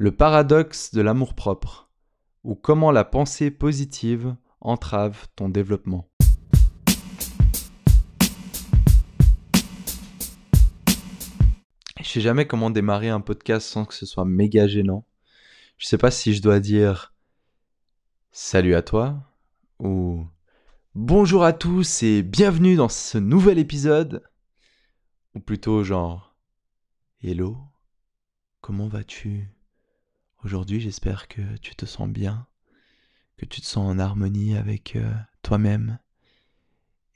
Le 0.00 0.12
paradoxe 0.12 0.94
de 0.94 1.00
l'amour-propre, 1.00 1.90
ou 2.44 2.54
comment 2.54 2.92
la 2.92 3.04
pensée 3.04 3.50
positive 3.50 4.36
entrave 4.60 5.26
ton 5.34 5.48
développement. 5.48 6.08
Je 12.00 12.04
sais 12.04 12.20
jamais 12.20 12.46
comment 12.46 12.70
démarrer 12.70 13.08
un 13.08 13.20
podcast 13.20 13.66
sans 13.66 13.84
que 13.84 13.94
ce 13.94 14.06
soit 14.06 14.24
méga 14.24 14.68
gênant. 14.68 15.04
Je 15.78 15.88
sais 15.88 15.98
pas 15.98 16.12
si 16.12 16.32
je 16.32 16.42
dois 16.42 16.60
dire 16.60 17.12
salut 18.30 18.76
à 18.76 18.82
toi 18.82 19.20
ou 19.80 20.24
bonjour 20.94 21.42
à 21.42 21.52
tous 21.52 22.04
et 22.04 22.22
bienvenue 22.22 22.76
dans 22.76 22.88
ce 22.88 23.18
nouvel 23.18 23.58
épisode 23.58 24.22
ou 25.34 25.40
plutôt 25.40 25.82
genre 25.82 26.36
hello, 27.20 27.58
comment 28.60 28.86
vas-tu? 28.86 29.57
Aujourd'hui, 30.44 30.80
j'espère 30.80 31.26
que 31.26 31.42
tu 31.56 31.74
te 31.74 31.84
sens 31.84 32.08
bien, 32.08 32.46
que 33.38 33.44
tu 33.44 33.60
te 33.60 33.66
sens 33.66 33.90
en 33.90 33.98
harmonie 33.98 34.56
avec 34.56 34.94
euh, 34.94 35.12
toi-même 35.42 35.98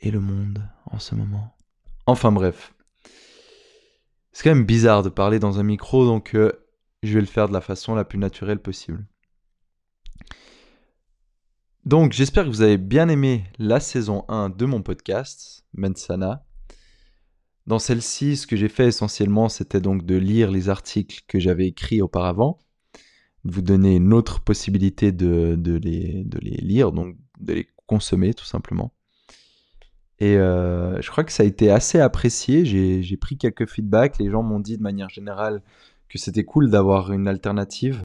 et 0.00 0.10
le 0.10 0.18
monde 0.18 0.68
en 0.86 0.98
ce 0.98 1.14
moment. 1.14 1.56
Enfin 2.06 2.32
bref. 2.32 2.74
C'est 4.32 4.42
quand 4.42 4.54
même 4.54 4.66
bizarre 4.66 5.04
de 5.04 5.08
parler 5.08 5.38
dans 5.38 5.60
un 5.60 5.62
micro, 5.62 6.04
donc 6.04 6.34
euh, 6.34 6.50
je 7.04 7.14
vais 7.14 7.20
le 7.20 7.26
faire 7.26 7.46
de 7.46 7.52
la 7.52 7.60
façon 7.60 7.94
la 7.94 8.04
plus 8.04 8.18
naturelle 8.18 8.60
possible. 8.60 9.06
Donc 11.84 12.12
j'espère 12.12 12.44
que 12.44 12.48
vous 12.48 12.62
avez 12.62 12.78
bien 12.78 13.08
aimé 13.08 13.44
la 13.56 13.78
saison 13.78 14.24
1 14.26 14.50
de 14.50 14.64
mon 14.64 14.82
podcast, 14.82 15.64
Mensana. 15.74 16.44
Dans 17.68 17.78
celle-ci, 17.78 18.36
ce 18.36 18.48
que 18.48 18.56
j'ai 18.56 18.68
fait 18.68 18.88
essentiellement, 18.88 19.48
c'était 19.48 19.80
donc 19.80 20.04
de 20.04 20.16
lire 20.16 20.50
les 20.50 20.68
articles 20.68 21.22
que 21.28 21.38
j'avais 21.38 21.68
écrits 21.68 22.02
auparavant 22.02 22.58
vous 23.44 23.62
donner 23.62 23.96
une 23.96 24.12
autre 24.12 24.40
possibilité 24.40 25.12
de, 25.12 25.56
de, 25.56 25.76
les, 25.76 26.24
de 26.24 26.38
les 26.38 26.56
lire, 26.56 26.92
donc 26.92 27.16
de 27.40 27.54
les 27.54 27.68
consommer 27.86 28.34
tout 28.34 28.44
simplement. 28.44 28.92
Et 30.22 30.36
euh, 30.36 31.00
je 31.02 31.10
crois 31.10 31.24
que 31.24 31.32
ça 31.32 31.42
a 31.42 31.46
été 31.46 31.68
assez 31.68 31.98
apprécié. 31.98 32.64
J'ai 32.64 33.16
pris 33.16 33.36
quelques 33.36 33.66
feedbacks. 33.66 34.18
Les 34.18 34.30
gens 34.30 34.44
m'ont 34.44 34.60
dit 34.60 34.76
de 34.76 34.82
manière 34.82 35.08
générale 35.08 35.62
que 36.08 36.16
c'était 36.16 36.44
cool 36.44 36.70
d'avoir 36.70 37.12
une 37.12 37.26
alternative 37.26 38.04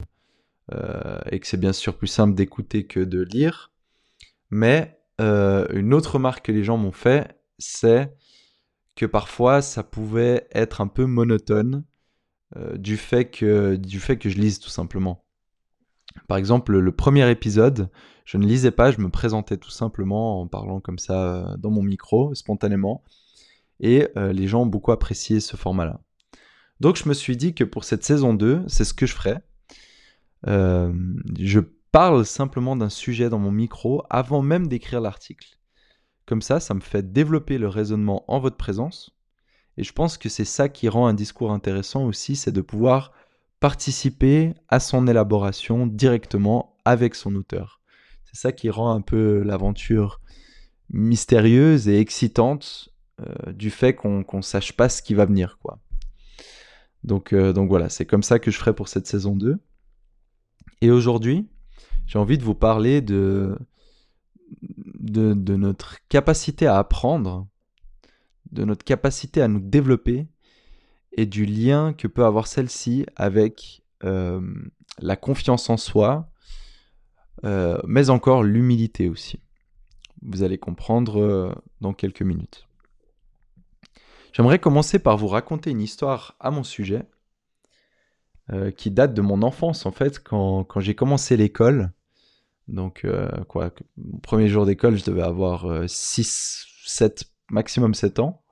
euh, 0.74 1.20
et 1.30 1.38
que 1.38 1.46
c'est 1.46 1.60
bien 1.60 1.72
sûr 1.72 1.96
plus 1.96 2.08
simple 2.08 2.34
d'écouter 2.34 2.88
que 2.88 2.98
de 2.98 3.22
lire. 3.22 3.70
Mais 4.50 4.98
euh, 5.20 5.68
une 5.72 5.94
autre 5.94 6.14
remarque 6.14 6.46
que 6.46 6.52
les 6.52 6.64
gens 6.64 6.76
m'ont 6.76 6.90
fait, 6.90 7.38
c'est 7.58 8.12
que 8.96 9.06
parfois 9.06 9.62
ça 9.62 9.84
pouvait 9.84 10.48
être 10.50 10.80
un 10.80 10.88
peu 10.88 11.06
monotone 11.06 11.84
du, 12.74 12.96
fait 12.96 13.26
que, 13.26 13.76
du 13.76 14.00
fait 14.00 14.16
que 14.16 14.28
je 14.28 14.38
lise 14.38 14.58
tout 14.58 14.70
simplement. 14.70 15.22
Par 16.26 16.38
exemple, 16.38 16.76
le 16.76 16.92
premier 16.92 17.30
épisode, 17.30 17.90
je 18.24 18.36
ne 18.36 18.46
lisais 18.46 18.70
pas, 18.70 18.90
je 18.90 19.00
me 19.00 19.08
présentais 19.08 19.56
tout 19.56 19.70
simplement 19.70 20.40
en 20.42 20.46
parlant 20.46 20.80
comme 20.80 20.98
ça 20.98 21.34
euh, 21.34 21.56
dans 21.56 21.70
mon 21.70 21.82
micro, 21.82 22.34
spontanément. 22.34 23.02
Et 23.80 24.08
euh, 24.16 24.32
les 24.32 24.48
gens 24.48 24.62
ont 24.62 24.66
beaucoup 24.66 24.92
apprécié 24.92 25.40
ce 25.40 25.56
format-là. 25.56 26.00
Donc 26.80 26.96
je 26.96 27.08
me 27.08 27.14
suis 27.14 27.36
dit 27.36 27.54
que 27.54 27.64
pour 27.64 27.84
cette 27.84 28.04
saison 28.04 28.34
2, 28.34 28.64
c'est 28.66 28.84
ce 28.84 28.94
que 28.94 29.06
je 29.06 29.14
ferais. 29.14 29.42
Euh, 30.46 30.92
je 31.38 31.60
parle 31.90 32.24
simplement 32.24 32.76
d'un 32.76 32.90
sujet 32.90 33.28
dans 33.28 33.38
mon 33.38 33.50
micro 33.50 34.02
avant 34.10 34.42
même 34.42 34.68
d'écrire 34.68 35.00
l'article. 35.00 35.58
Comme 36.26 36.42
ça, 36.42 36.60
ça 36.60 36.74
me 36.74 36.80
fait 36.80 37.12
développer 37.12 37.58
le 37.58 37.68
raisonnement 37.68 38.24
en 38.28 38.38
votre 38.38 38.56
présence. 38.56 39.16
Et 39.78 39.84
je 39.84 39.92
pense 39.92 40.18
que 40.18 40.28
c'est 40.28 40.44
ça 40.44 40.68
qui 40.68 40.88
rend 40.88 41.06
un 41.06 41.14
discours 41.14 41.52
intéressant 41.52 42.04
aussi, 42.04 42.36
c'est 42.36 42.52
de 42.52 42.60
pouvoir 42.60 43.12
participer 43.60 44.54
à 44.68 44.80
son 44.80 45.06
élaboration 45.06 45.86
directement 45.86 46.76
avec 46.84 47.14
son 47.14 47.34
auteur. 47.34 47.80
C'est 48.24 48.40
ça 48.40 48.52
qui 48.52 48.70
rend 48.70 48.92
un 48.92 49.00
peu 49.00 49.42
l'aventure 49.42 50.20
mystérieuse 50.90 51.88
et 51.88 51.98
excitante 51.98 52.90
euh, 53.20 53.52
du 53.52 53.70
fait 53.70 53.94
qu'on 53.94 54.24
ne 54.32 54.42
sache 54.42 54.72
pas 54.72 54.88
ce 54.88 55.02
qui 55.02 55.14
va 55.14 55.24
venir. 55.24 55.58
quoi. 55.62 55.80
Donc, 57.04 57.32
euh, 57.32 57.52
donc 57.52 57.68
voilà, 57.68 57.88
c'est 57.88 58.06
comme 58.06 58.22
ça 58.22 58.38
que 58.38 58.50
je 58.50 58.58
ferai 58.58 58.74
pour 58.74 58.88
cette 58.88 59.06
saison 59.06 59.36
2. 59.36 59.58
Et 60.80 60.90
aujourd'hui, 60.90 61.48
j'ai 62.06 62.18
envie 62.18 62.38
de 62.38 62.44
vous 62.44 62.54
parler 62.54 63.00
de, 63.00 63.58
de, 64.62 65.34
de 65.34 65.56
notre 65.56 65.96
capacité 66.08 66.66
à 66.66 66.78
apprendre, 66.78 67.46
de 68.52 68.64
notre 68.64 68.84
capacité 68.84 69.42
à 69.42 69.48
nous 69.48 69.60
développer 69.60 70.26
et 71.12 71.26
du 71.26 71.44
lien 71.46 71.92
que 71.92 72.06
peut 72.06 72.24
avoir 72.24 72.46
celle-ci 72.46 73.06
avec 73.16 73.82
euh, 74.04 74.40
la 75.00 75.16
confiance 75.16 75.70
en 75.70 75.76
soi, 75.76 76.30
euh, 77.44 77.78
mais 77.86 78.10
encore 78.10 78.42
l'humilité 78.42 79.08
aussi. 79.08 79.40
Vous 80.22 80.42
allez 80.42 80.58
comprendre 80.58 81.20
euh, 81.20 81.52
dans 81.80 81.92
quelques 81.92 82.22
minutes. 82.22 82.66
J'aimerais 84.32 84.58
commencer 84.58 84.98
par 84.98 85.16
vous 85.16 85.28
raconter 85.28 85.70
une 85.70 85.80
histoire 85.80 86.36
à 86.40 86.50
mon 86.50 86.62
sujet, 86.62 87.04
qui 88.78 88.90
date 88.90 89.12
de 89.12 89.20
mon 89.20 89.42
enfance 89.42 89.84
en 89.84 89.90
fait, 89.90 90.24
quand, 90.24 90.64
quand 90.64 90.80
j'ai 90.80 90.94
commencé 90.94 91.36
l'école. 91.36 91.92
Donc, 92.66 93.06
quoi, 93.46 93.74
mon 93.98 94.18
premier 94.20 94.48
jour 94.48 94.64
d'école, 94.64 94.96
je 94.96 95.04
devais 95.04 95.20
avoir 95.20 95.86
6, 95.86 96.66
7, 96.86 97.30
maximum 97.50 97.92
7 97.92 98.20
ans. 98.20 98.42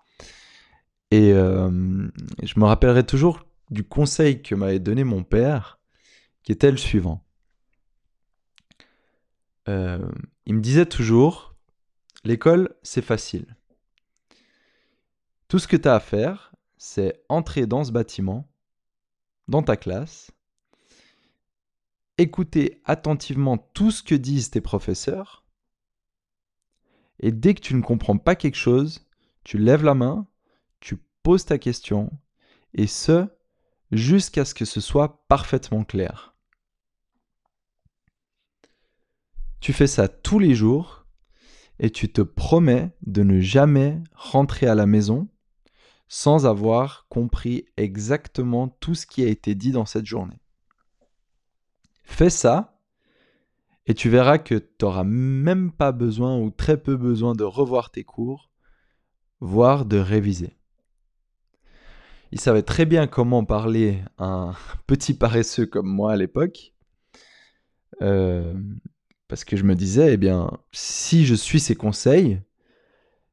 Et 1.11 1.33
euh, 1.33 2.09
je 2.43 2.59
me 2.59 2.65
rappellerai 2.65 3.05
toujours 3.05 3.45
du 3.71 3.85
conseil 3.85 4.43
que 4.43 4.55
m'avait 4.55 4.81
donné 4.81 5.05
mon 5.05 5.23
père, 5.23 5.79
qui 6.43 6.53
était 6.53 6.71
le 6.71 6.77
suivant. 6.77 7.25
Euh, 9.69 10.09
il 10.47 10.55
me 10.55 10.61
disait 10.61 10.87
toujours, 10.87 11.55
l'école, 12.25 12.75
c'est 12.83 13.03
facile. 13.03 13.57
Tout 15.49 15.59
ce 15.59 15.69
que 15.69 15.77
tu 15.77 15.89
as 15.89 15.95
à 15.95 16.01
faire, 16.01 16.53
c'est 16.77 17.25
entrer 17.29 17.67
dans 17.67 17.85
ce 17.85 17.93
bâtiment, 17.93 18.49
dans 19.49 19.63
ta 19.63 19.77
classe, 19.77 20.31
écouter 22.19 22.81
attentivement 22.85 23.59
tout 23.59 23.91
ce 23.91 24.03
que 24.03 24.15
disent 24.15 24.51
tes 24.51 24.61
professeurs, 24.61 25.45
et 27.21 27.33
dès 27.33 27.55
que 27.55 27.61
tu 27.61 27.75
ne 27.75 27.83
comprends 27.83 28.19
pas 28.19 28.37
quelque 28.37 28.57
chose, 28.57 29.07
tu 29.45 29.59
lèves 29.59 29.85
la 29.85 29.95
main 29.95 30.27
pose 31.27 31.45
ta 31.45 31.59
question, 31.59 32.13
et 32.73 32.87
ce, 32.87 33.27
jusqu'à 33.91 34.45
ce 34.45 34.55
que 34.55 34.65
ce 34.65 34.81
soit 34.81 35.27
parfaitement 35.27 35.83
clair. 35.83 36.37
Tu 39.59 39.73
fais 39.73 39.89
ça 39.89 40.07
tous 40.07 40.39
les 40.39 40.55
jours, 40.55 41.05
et 41.81 41.91
tu 41.91 42.13
te 42.13 42.23
promets 42.23 42.97
de 43.05 43.25
ne 43.25 43.41
jamais 43.41 44.01
rentrer 44.15 44.69
à 44.69 44.77
la 44.77 44.87
maison 44.87 45.29
sans 46.07 46.47
avoir 46.47 47.09
compris 47.09 47.67
exactement 47.77 48.69
tout 48.69 48.95
ce 48.95 49.05
qui 49.05 49.25
a 49.25 49.29
été 49.29 49.57
dit 49.57 49.73
dans 49.73 49.85
cette 49.85 50.07
journée. 50.07 50.39
Fais 52.05 52.31
ça, 52.31 52.81
et 53.87 53.95
tu 53.95 54.11
verras 54.11 54.39
que 54.39 54.55
tu 54.55 54.85
n'auras 54.85 55.03
même 55.03 55.73
pas 55.73 55.91
besoin 55.91 56.39
ou 56.39 56.51
très 56.51 56.81
peu 56.81 56.97
besoin 56.97 57.35
de 57.35 57.43
revoir 57.43 57.91
tes 57.91 58.05
cours, 58.05 58.53
voire 59.41 59.87
de 59.87 59.99
réviser. 59.99 60.57
Il 62.33 62.41
savait 62.41 62.63
très 62.63 62.87
bien 62.87 63.07
comment 63.07 63.45
parler 63.45 64.03
un 64.19 64.55
petit 64.87 65.15
paresseux 65.15 65.67
comme 65.67 65.89
moi 65.89 66.13
à 66.13 66.17
l'époque. 66.17 66.73
Euh, 68.03 68.55
parce 69.29 69.45
que 69.45 69.57
je 69.57 69.65
me 69.65 69.75
disais, 69.75 70.15
eh 70.15 70.17
bien, 70.17 70.51
si 70.73 71.25
je 71.25 71.35
suis 71.35 71.61
ses 71.61 71.75
conseils, 71.75 72.41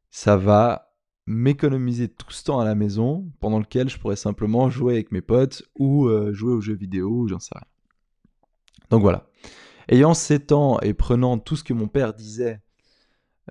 ça 0.09 0.37
va 0.37 0.93
m'économiser 1.25 2.09
tout 2.09 2.31
ce 2.31 2.43
temps 2.43 2.59
à 2.59 2.65
la 2.65 2.75
maison 2.75 3.31
pendant 3.39 3.59
lequel 3.59 3.89
je 3.89 3.97
pourrais 3.97 4.15
simplement 4.15 4.69
jouer 4.69 4.93
avec 4.93 5.11
mes 5.11 5.21
potes 5.21 5.63
ou 5.77 6.07
euh, 6.07 6.33
jouer 6.33 6.53
aux 6.53 6.61
jeux 6.61 6.75
vidéo, 6.75 7.27
j'en 7.27 7.39
sais 7.39 7.53
rien. 7.55 7.67
Donc 8.89 9.01
voilà. 9.01 9.29
Ayant 9.89 10.13
ces 10.13 10.39
temps 10.39 10.79
et 10.81 10.93
prenant 10.93 11.37
tout 11.37 11.55
ce 11.55 11.63
que 11.63 11.73
mon 11.73 11.87
père 11.87 12.13
disait 12.13 12.61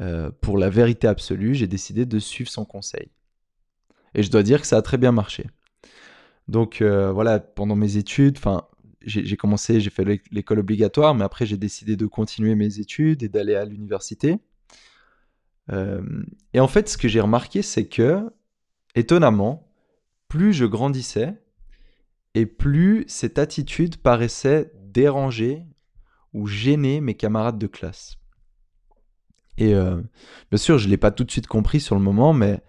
euh, 0.00 0.30
pour 0.40 0.58
la 0.58 0.70
vérité 0.70 1.06
absolue, 1.06 1.54
j'ai 1.54 1.66
décidé 1.66 2.06
de 2.06 2.18
suivre 2.18 2.50
son 2.50 2.64
conseil. 2.64 3.10
Et 4.14 4.22
je 4.22 4.30
dois 4.30 4.42
dire 4.42 4.60
que 4.60 4.66
ça 4.66 4.76
a 4.76 4.82
très 4.82 4.98
bien 4.98 5.12
marché. 5.12 5.46
Donc 6.48 6.80
euh, 6.80 7.12
voilà, 7.12 7.40
pendant 7.40 7.76
mes 7.76 7.96
études, 7.96 8.36
enfin, 8.38 8.66
j'ai 9.04 9.36
commencé, 9.36 9.80
j'ai 9.80 9.90
fait 9.90 10.04
l'école 10.30 10.60
obligatoire, 10.60 11.14
mais 11.14 11.24
après 11.24 11.46
j'ai 11.46 11.56
décidé 11.56 11.96
de 11.96 12.06
continuer 12.06 12.54
mes 12.54 12.78
études 12.78 13.22
et 13.22 13.28
d'aller 13.28 13.54
à 13.54 13.64
l'université. 13.64 14.38
Euh, 15.70 16.02
et 16.52 16.60
en 16.60 16.68
fait, 16.68 16.88
ce 16.88 16.98
que 16.98 17.08
j'ai 17.08 17.20
remarqué, 17.20 17.62
c'est 17.62 17.86
que, 17.86 18.30
étonnamment, 18.94 19.68
plus 20.28 20.52
je 20.52 20.64
grandissais, 20.64 21.34
et 22.34 22.46
plus 22.46 23.04
cette 23.08 23.38
attitude 23.38 23.96
paraissait 23.96 24.72
déranger 24.82 25.64
ou 26.32 26.46
gêner 26.46 27.00
mes 27.00 27.14
camarades 27.14 27.58
de 27.58 27.66
classe. 27.66 28.16
Et 29.58 29.74
euh, 29.74 30.00
bien 30.50 30.58
sûr, 30.58 30.78
je 30.78 30.86
ne 30.86 30.90
l'ai 30.90 30.96
pas 30.96 31.10
tout 31.10 31.24
de 31.24 31.30
suite 31.30 31.46
compris 31.46 31.80
sur 31.80 31.94
le 31.94 32.00
moment, 32.00 32.32
mais 32.32 32.62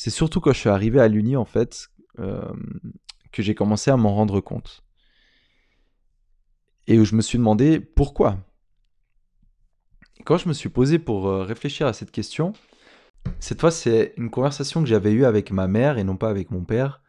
c'est 0.00 0.08
surtout 0.08 0.40
quand 0.40 0.54
je 0.54 0.58
suis 0.58 0.70
arrivé 0.70 0.98
à 0.98 1.08
l'Uni, 1.08 1.36
en 1.36 1.44
fait, 1.44 1.90
euh, 2.20 2.50
que 3.32 3.42
j'ai 3.42 3.54
commencé 3.54 3.90
à 3.90 3.98
m'en 3.98 4.14
rendre 4.14 4.40
compte. 4.40 4.82
et 6.86 6.98
où 6.98 7.04
je 7.04 7.14
me 7.14 7.20
suis 7.20 7.36
demandé 7.36 7.80
pourquoi. 7.80 8.38
quand 10.24 10.38
je 10.38 10.48
me 10.48 10.54
suis 10.54 10.70
posé 10.70 10.98
pour 10.98 11.28
euh, 11.28 11.42
réfléchir 11.44 11.86
à 11.86 11.92
cette 11.92 12.12
question, 12.12 12.54
cette 13.40 13.60
fois 13.60 13.70
c'est 13.70 14.14
une 14.16 14.30
conversation 14.30 14.80
que 14.80 14.88
j'avais 14.88 15.12
eue 15.12 15.26
avec 15.26 15.50
ma 15.50 15.68
mère 15.68 15.98
et 15.98 16.04
non 16.04 16.16
pas 16.16 16.30
avec 16.30 16.50
mon 16.50 16.64
père 16.64 17.02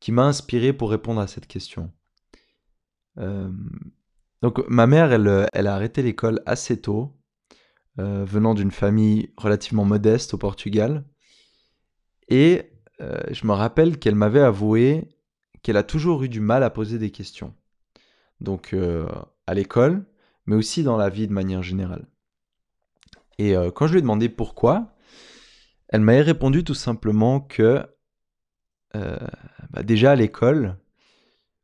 qui 0.00 0.10
m'a 0.10 0.24
inspiré 0.24 0.72
pour 0.72 0.90
répondre 0.90 1.20
à 1.20 1.28
cette 1.28 1.46
question. 1.46 1.92
Euh, 3.18 3.52
donc 4.42 4.68
ma 4.68 4.88
mère, 4.88 5.12
elle, 5.12 5.28
a 5.68 5.74
arrêté 5.74 6.02
l'école 6.02 6.42
assez 6.44 6.80
tôt, 6.80 7.16
venant 7.96 8.54
d'une 8.54 8.72
famille 8.72 9.32
relativement 9.36 9.84
modeste 9.84 10.34
au 10.34 10.38
Portugal. 10.38 11.04
Et 12.28 12.72
euh, 13.00 13.20
je 13.30 13.46
me 13.46 13.52
rappelle 13.52 13.98
qu'elle 13.98 14.14
m'avait 14.14 14.40
avoué 14.40 15.08
qu'elle 15.62 15.76
a 15.76 15.82
toujours 15.82 16.22
eu 16.22 16.28
du 16.28 16.40
mal 16.40 16.62
à 16.62 16.70
poser 16.70 16.98
des 16.98 17.10
questions. 17.10 17.54
Donc 18.40 18.72
à 19.46 19.54
l'école, 19.54 20.06
mais 20.44 20.54
aussi 20.54 20.84
dans 20.84 20.96
la 20.96 21.08
vie 21.08 21.26
de 21.26 21.32
manière 21.32 21.62
générale. 21.62 22.06
Et 23.38 23.54
quand 23.74 23.88
je 23.88 23.92
lui 23.92 23.98
ai 23.98 24.02
demandé 24.02 24.28
pourquoi, 24.28 24.94
elle 25.88 26.02
m'avait 26.02 26.20
répondu 26.20 26.62
tout 26.62 26.74
simplement 26.74 27.40
que 27.40 27.84
bah, 28.92 29.82
déjà 29.82 30.12
à 30.12 30.14
l'école, 30.14 30.76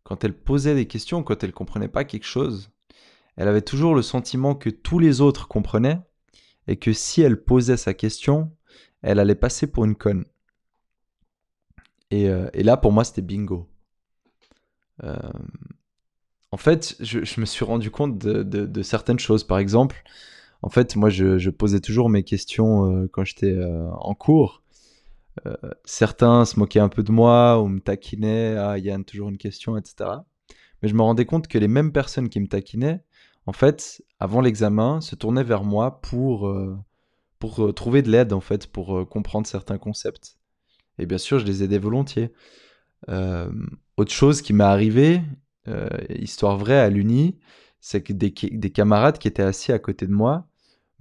quand 0.02 0.24
elle 0.24 0.36
posait 0.36 0.74
des 0.74 0.86
questions, 0.86 1.22
quand 1.22 1.44
elle 1.44 1.52
comprenait 1.52 1.88
pas 1.88 2.04
quelque 2.04 2.26
chose, 2.26 2.70
elle 3.36 3.48
avait 3.48 3.62
toujours 3.62 3.94
le 3.94 4.02
sentiment 4.02 4.54
que 4.54 4.70
tous 4.70 4.98
les 4.98 5.20
autres 5.20 5.48
comprenaient 5.48 6.00
et 6.66 6.76
que 6.76 6.92
si 6.92 7.22
elle 7.22 7.42
posait 7.42 7.76
sa 7.76 7.94
question, 7.94 8.54
elle 9.02 9.18
allait 9.18 9.34
passer 9.34 9.66
pour 9.66 9.84
une 9.84 9.96
conne. 9.96 10.24
Et, 12.12 12.28
euh, 12.28 12.46
là, 12.54 12.76
pour 12.76 12.92
moi, 12.92 13.04
c'était 13.04 13.22
bingo. 13.22 13.66
Euh, 15.02 15.16
en 16.50 16.58
fait, 16.58 16.94
je, 17.00 17.40
me 17.40 17.46
suis 17.46 17.64
rendu 17.64 17.90
compte 17.90 18.18
de, 18.18 18.82
certaines 18.82 19.18
choses. 19.18 19.44
Par 19.44 19.58
exemple, 19.58 20.02
en 20.60 20.68
fait, 20.68 20.94
moi, 20.94 21.08
je, 21.08 21.48
posais 21.48 21.80
toujours 21.80 22.10
mes 22.10 22.22
questions 22.22 22.92
euh, 22.92 23.08
quand 23.10 23.24
j'étais 23.24 23.58
en 23.98 24.14
cours. 24.14 24.62
Certains 25.84 26.44
se 26.44 26.58
moquaient 26.58 26.80
un 26.80 26.90
peu 26.90 27.02
de 27.02 27.10
moi 27.10 27.58
ou 27.62 27.68
me 27.68 27.80
taquinaient, 27.80 28.56
ah 28.58 28.76
Yann, 28.76 29.02
toujours 29.02 29.30
une 29.30 29.38
question, 29.38 29.78
etc. 29.78 30.10
Mais 30.82 30.90
je 30.90 30.94
me 30.94 31.00
rendais 31.00 31.24
compte 31.24 31.48
que 31.48 31.56
les 31.56 31.68
mêmes 31.68 31.92
personnes 31.92 32.28
qui 32.28 32.40
me 32.40 32.46
taquinaient, 32.46 33.02
en 33.46 33.52
fait, 33.52 34.04
avant 34.20 34.42
l'examen, 34.42 35.00
se 35.00 35.14
tournaient 35.14 35.44
vers 35.44 35.64
moi 35.64 36.02
pour, 36.02 36.54
pour 37.38 37.74
trouver 37.74 38.02
de 38.02 38.10
l'aide, 38.10 38.34
en 38.34 38.42
fait, 38.42 38.66
pour 38.66 39.08
comprendre 39.08 39.46
certains 39.46 39.78
concepts. 39.78 40.36
Et 41.02 41.06
bien 41.06 41.18
sûr, 41.18 41.38
je 41.38 41.44
les 41.44 41.62
aidais 41.62 41.78
volontiers. 41.78 42.32
autre 43.08 44.12
chose 44.12 44.42
qui 44.42 44.52
m'est 44.52 44.64
arrivé, 44.64 45.20
histoire 46.08 46.56
vraie 46.56 46.78
à 46.78 46.88
l'Uni, 46.88 47.38
c'est 47.80 48.02
que 48.02 48.12
des, 48.12 48.30
des, 48.30 48.70
camarades 48.70 49.18
qui 49.18 49.28
étaient 49.28 49.42
assis 49.42 49.72
à 49.72 49.78
côté 49.80 50.06
de 50.06 50.12
moi 50.12 50.46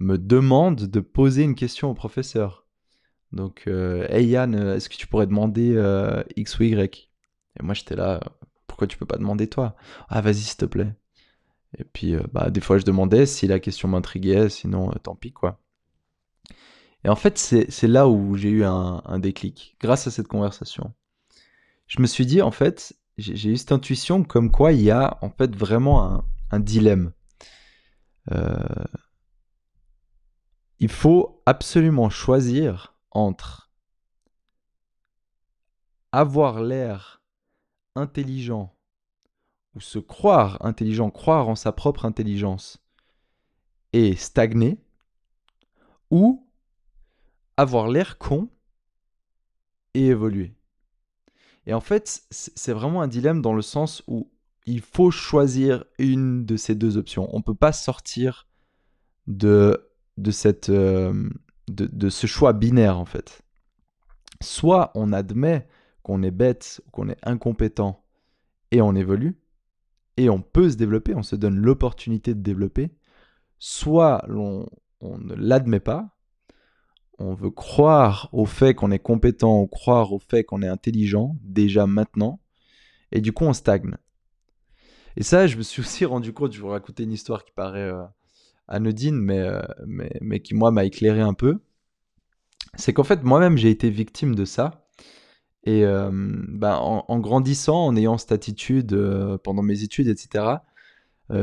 me 0.00 0.18
demandent 0.18 0.86
de 0.86 1.00
poser 1.00 1.44
une 1.44 1.54
question 1.54 1.90
au 1.90 1.94
professeur. 1.94 2.66
Donc, 3.32 3.64
euh, 3.66 4.06
Yann, 4.10 4.54
euh, 4.54 4.76
est-ce 4.76 4.88
que 4.88 4.96
tu 4.96 5.06
pourrais 5.06 5.26
demander 5.26 5.72
euh, 5.74 6.22
X 6.36 6.58
ou 6.58 6.64
Y? 6.64 7.08
Et 7.58 7.62
moi, 7.62 7.74
j'étais 7.74 7.96
là, 7.96 8.20
pourquoi 8.66 8.86
tu 8.86 8.98
peux 8.98 9.06
pas 9.06 9.16
demander 9.16 9.46
toi 9.48 9.76
Ah, 10.08 10.20
vas-y, 10.20 10.40
s'il 10.40 10.56
te 10.56 10.64
plaît. 10.66 10.92
Et 11.78 11.84
puis, 11.84 12.16
bah, 12.32 12.50
des 12.50 12.60
fois, 12.60 12.78
je 12.78 12.84
demandais 12.84 13.26
si 13.26 13.46
la 13.46 13.60
question 13.60 13.88
m'intriguait, 13.88 14.48
sinon, 14.48 14.90
tant 15.02 15.14
pis, 15.14 15.32
quoi. 15.32 15.61
Et 17.04 17.08
en 17.08 17.16
fait, 17.16 17.36
c'est 17.38 17.88
là 17.88 18.08
où 18.08 18.36
j'ai 18.36 18.50
eu 18.50 18.64
un, 18.64 19.18
déclic, 19.18 19.76
grâce 19.80 20.06
à 20.06 20.10
cette 20.10 20.28
conversation. 20.28 20.94
Je 21.88 22.00
me 22.00 22.06
suis 22.06 22.26
dit, 22.26 22.42
en 22.42 22.52
fait, 22.52 22.94
j'ai 23.18 23.50
eu 23.50 23.56
cette 23.56 23.72
intuition 23.72 24.22
comme 24.22 24.50
quoi 24.50 24.72
il 24.72 24.82
y 24.82 24.90
a, 24.90 25.18
en 25.20 25.30
fait, 25.30 25.54
vraiment 25.56 26.04
un, 26.04 26.24
un 26.52 26.60
dilemme. 26.60 27.12
il 30.78 30.88
faut 30.88 31.42
absolument 31.46 32.08
choisir 32.08 32.94
entre 33.10 33.70
avoir 36.12 36.62
l'air 36.62 37.22
intelligent 37.96 38.74
ou 39.74 39.80
se 39.80 39.98
croire 39.98 40.64
intelligent, 40.64 41.10
croire 41.10 41.48
en 41.48 41.54
sa 41.54 41.72
propre 41.72 42.04
intelligence 42.04 42.78
et 43.94 44.16
stagner, 44.16 44.78
ou 46.10 46.46
avoir 47.62 47.88
l'air 47.88 48.18
con 48.18 48.48
et 49.94 50.08
évoluer. 50.08 50.54
Et 51.66 51.74
en 51.74 51.80
fait, 51.80 52.24
c'est 52.30 52.72
vraiment 52.72 53.02
un 53.02 53.08
dilemme 53.08 53.40
dans 53.40 53.54
le 53.54 53.62
sens 53.62 54.02
où 54.08 54.30
il 54.66 54.80
faut 54.80 55.10
choisir 55.10 55.84
une 55.98 56.44
de 56.44 56.56
ces 56.56 56.74
deux 56.74 56.96
options. 56.96 57.28
On 57.32 57.38
ne 57.38 57.42
peut 57.42 57.54
pas 57.54 57.72
sortir 57.72 58.46
de, 59.26 59.90
de 60.18 60.32
euh, 60.70 61.30
de, 61.68 62.08
ce 62.08 62.26
choix 62.26 62.52
binaire 62.52 62.98
en 62.98 63.04
fait. 63.04 63.42
Soit 64.40 64.90
on 64.94 65.12
admet 65.12 65.68
qu'on 66.02 66.22
est 66.22 66.32
bête, 66.32 66.80
qu'on 66.90 67.08
est 67.08 67.18
incompétent 67.22 68.04
et 68.72 68.82
on 68.82 68.94
évolue, 68.94 69.38
et 70.16 70.28
on 70.28 70.40
peut 70.40 70.70
se 70.70 70.76
développer, 70.76 71.14
on 71.14 71.22
se 71.22 71.36
donne 71.36 71.56
l'opportunité 71.56 72.34
de 72.34 72.40
développer, 72.40 72.90
soit 73.58 74.24
on 74.28 74.66
ne 75.18 75.34
l'admet 75.34 75.80
pas, 75.80 76.16
on 77.22 77.34
veut 77.34 77.50
croire 77.50 78.28
au 78.32 78.46
fait 78.46 78.74
qu'on 78.74 78.90
est 78.90 78.98
compétent 78.98 79.60
ou 79.60 79.66
croire 79.66 80.12
au 80.12 80.18
fait 80.18 80.44
qu'on 80.44 80.62
est 80.62 80.68
intelligent 80.68 81.36
déjà 81.42 81.86
maintenant, 81.86 82.40
et 83.12 83.20
du 83.20 83.32
coup 83.32 83.44
on 83.44 83.52
stagne. 83.52 83.96
Et 85.16 85.22
ça, 85.22 85.46
je 85.46 85.56
me 85.56 85.62
suis 85.62 85.80
aussi 85.82 86.04
rendu 86.04 86.32
compte, 86.32 86.52
je 86.52 86.58
vais 86.58 86.62
vous 86.62 86.70
raconter 86.70 87.04
une 87.04 87.12
histoire 87.12 87.44
qui 87.44 87.52
paraît 87.52 87.90
euh, 87.90 88.02
anodine, 88.68 89.16
mais, 89.16 89.38
euh, 89.38 89.62
mais, 89.86 90.10
mais 90.20 90.40
qui, 90.40 90.54
moi, 90.54 90.70
m'a 90.70 90.84
éclairé 90.84 91.20
un 91.20 91.34
peu. 91.34 91.60
C'est 92.74 92.92
qu'en 92.92 93.04
fait, 93.04 93.22
moi-même, 93.22 93.56
j'ai 93.56 93.70
été 93.70 93.90
victime 93.90 94.34
de 94.34 94.44
ça. 94.44 94.86
Et 95.64 95.84
euh, 95.84 96.10
ben, 96.12 96.74
en, 96.74 97.20
grandissant, 97.20 97.86
en 97.86 97.94
ayant 97.94 98.18
cette 98.18 98.32
attitude 98.32 98.96
pendant 99.44 99.62
mes 99.62 99.82
études, 99.82 100.08
etc., 100.08 100.56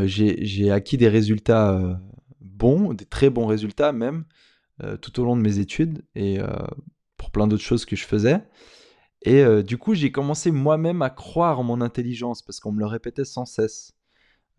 j'ai 0.04 0.72
acquis 0.72 0.98
des 0.98 1.08
résultats 1.08 2.00
bons, 2.42 2.94
des 2.94 3.06
très 3.06 3.30
bons 3.30 3.46
résultats 3.46 3.94
même, 3.94 4.26
tout 5.02 5.20
au 5.20 5.26
long 5.26 5.36
de 5.36 5.42
mes 5.42 5.60
études 5.60 6.04
et 6.16 6.40
pour 7.18 7.32
plein 7.32 7.48
d'autres 7.48 7.64
choses 7.64 7.86
que 7.86 7.96
je 7.96 8.06
faisais. 8.06 8.44
Et 9.24 9.44
du 9.64 9.78
coup, 9.78 9.94
j'ai 9.94 10.12
commencé 10.12 10.52
moi-même 10.52 11.02
à 11.02 11.10
croire 11.10 11.60
en 11.60 11.64
mon 11.64 11.82
intelligence 11.82 12.42
parce 12.42 12.60
qu'on 12.60 12.72
me 12.72 12.80
le 12.80 12.86
répétait 12.86 13.26
sans 13.26 13.46
cesse. 13.46 13.94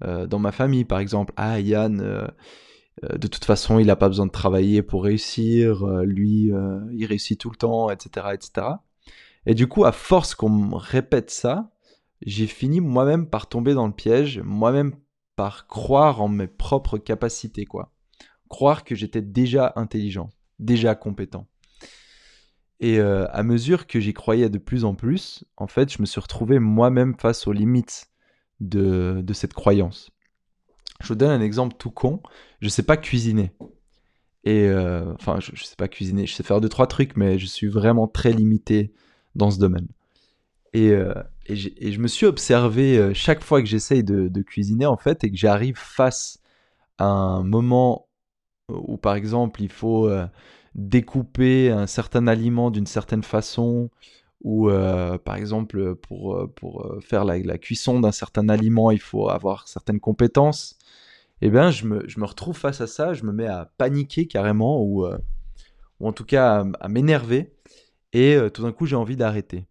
Euh, 0.03 0.27
dans 0.27 0.39
ma 0.39 0.53
famille, 0.53 0.85
par 0.85 0.99
exemple, 0.99 1.33
ah 1.37 1.61
Yann, 1.61 2.01
euh, 2.01 2.27
euh, 3.05 3.19
de 3.19 3.27
toute 3.27 3.45
façon, 3.45 3.79
il 3.79 3.87
n'a 3.87 3.97
pas 3.97 4.09
besoin 4.09 4.27
de 4.27 4.31
travailler 4.31 4.83
pour 4.83 5.05
réussir, 5.05 5.87
lui, 6.03 6.51
il 6.93 7.07
réussit 7.07 7.39
tout 7.39 7.51
le 7.51 7.57
temps, 7.57 7.91
etc., 7.91 8.29
etc. 8.33 8.67
Et 9.47 9.55
du 9.55 9.67
coup, 9.67 9.85
à 9.85 9.93
force 9.93 10.35
qu'on 10.35 10.51
me 10.51 10.75
répète 10.75 11.31
ça, 11.31 11.71
j'ai 12.23 12.47
fini 12.47 12.81
moi-même 12.81 13.27
par 13.27 13.49
tomber 13.49 13.75
dans 13.75 13.87
le 13.87 13.93
piège, 13.93 14.41
moi-même 14.45 14.95
par 15.37 15.67
croire 15.67 16.21
en 16.21 16.29
mes 16.29 16.47
propres 16.47 16.99
capacités, 16.99 17.65
quoi. 17.65 17.93
Croire 18.51 18.85
que 18.85 18.95
j'étais 18.95 19.23
déjà 19.23 19.73
intelligent, 19.77 20.29
déjà 20.59 20.95
compétent. 20.95 21.47
Et 22.83 22.99
à 22.99 23.43
mesure 23.43 23.87
que 23.87 24.01
j'y 24.01 24.15
croyais 24.15 24.49
de 24.49 24.57
plus 24.57 24.85
en 24.85 24.95
plus, 24.95 25.45
en 25.59 25.67
fait, 25.67 25.93
je 25.93 26.01
me 26.01 26.07
suis 26.07 26.21
retrouvé 26.21 26.59
moi-même 26.59 27.15
face 27.19 27.47
aux 27.47 27.53
limites 27.53 28.11
de, 28.61 29.33
cette 29.33 29.55
croyance. 29.55 30.11
Je 31.01 31.09
vous 31.09 31.15
donne 31.15 31.31
un 31.31 31.41
exemple 31.41 31.77
tout 31.79 31.91
con. 31.91 32.23
Je 32.61 32.69
sais 32.69 32.83
pas 32.83 32.97
cuisiner. 32.97 33.53
Et 34.45 34.69
euh, 34.69 35.13
enfin, 35.15 35.39
je, 35.41 35.53
ne 35.53 35.57
sais 35.57 35.77
pas 35.77 35.89
cuisiner. 35.89 36.27
Je 36.27 36.35
sais 36.35 36.43
faire 36.43 36.61
deux 36.61 36.69
trois 36.69 36.87
trucs, 36.87 37.17
mais 37.17 37.39
je 37.39 37.47
suis 37.47 37.69
vraiment 37.69 38.07
très 38.07 38.33
limité 38.33 38.93
dans 39.35 39.51
ce 39.51 39.59
domaine. 39.59 39.89
Et, 40.73 40.91
euh, 40.91 41.15
et, 41.47 41.57
je 41.57 41.99
me 41.99 42.07
suis 42.07 42.27
observé 42.27 42.97
euh, 42.97 43.13
chaque 43.13 43.43
fois 43.43 43.61
que 43.61 43.67
j'essaye 43.67 44.05
de, 44.05 44.29
de, 44.29 44.43
cuisiner 44.43 44.87
en 44.87 44.97
fait 44.97 45.25
et 45.25 45.31
que 45.31 45.37
j'arrive 45.37 45.77
face 45.77 46.39
à 46.99 47.07
un 47.07 47.43
moment 47.43 48.07
où 48.87 48.97
par 48.97 49.15
exemple 49.15 49.63
il 49.63 49.71
faut 49.71 50.11
découper 50.75 51.71
un 51.71 51.87
certain 51.87 52.27
aliment 52.27 52.71
d'une 52.71 52.87
certaine 52.87 53.23
façon. 53.23 53.91
Ou 54.43 54.71
euh, 54.71 55.19
par 55.19 55.37
exemple 55.37 55.97
pour, 55.97 56.35
euh, 56.35 56.47
pour 56.47 56.87
euh, 56.87 57.01
faire 57.01 57.25
la, 57.27 57.59
cuisson 57.59 58.01
d'un 58.01 58.13
certain 58.13 58.49
aliment, 58.49 58.91
il 58.91 59.01
faut 59.01 59.29
avoir 59.29 59.69
certaines 59.69 60.01
compétences, 60.01 60.79
eh 61.43 61.51
bien 61.51 61.71
je 61.71 61.85
me, 61.85 62.09
je 62.09 62.19
me, 62.19 62.25
retrouve 62.25 62.57
face 62.57 62.81
à 62.81 62.87
ça, 62.87 63.13
je 63.13 63.25
me 63.25 63.33
mets 63.33 63.47
à 63.47 63.71
paniquer 63.77 64.27
carrément, 64.27 64.83
ou, 64.83 65.07
ou 65.07 66.09
en 66.09 66.13
tout 66.13 66.25
cas 66.25 66.65
à, 66.81 66.89
m'énerver, 66.89 67.53
et 68.15 68.39
tout 68.55 68.63
d'un 68.63 68.73
coup 68.73 68.87
j'ai 68.87 68.97
envie 68.97 69.17
d'arrêter. 69.17 69.67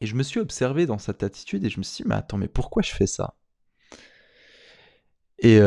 Et 0.00 0.06
je 0.06 0.16
me 0.16 0.24
suis 0.24 0.40
observé 0.40 0.86
dans 0.86 0.98
cette 0.98 1.22
attitude 1.22 1.64
et 1.64 1.70
je 1.70 1.78
me 1.78 1.84
suis 1.84 2.02
dit, 2.02 2.08
mais 2.08 2.16
attends, 2.16 2.38
mais 2.38 2.48
pourquoi 2.48 2.82
je 2.82 2.92
fais 2.92 3.06
ça? 3.06 3.34
Et, 5.38 5.60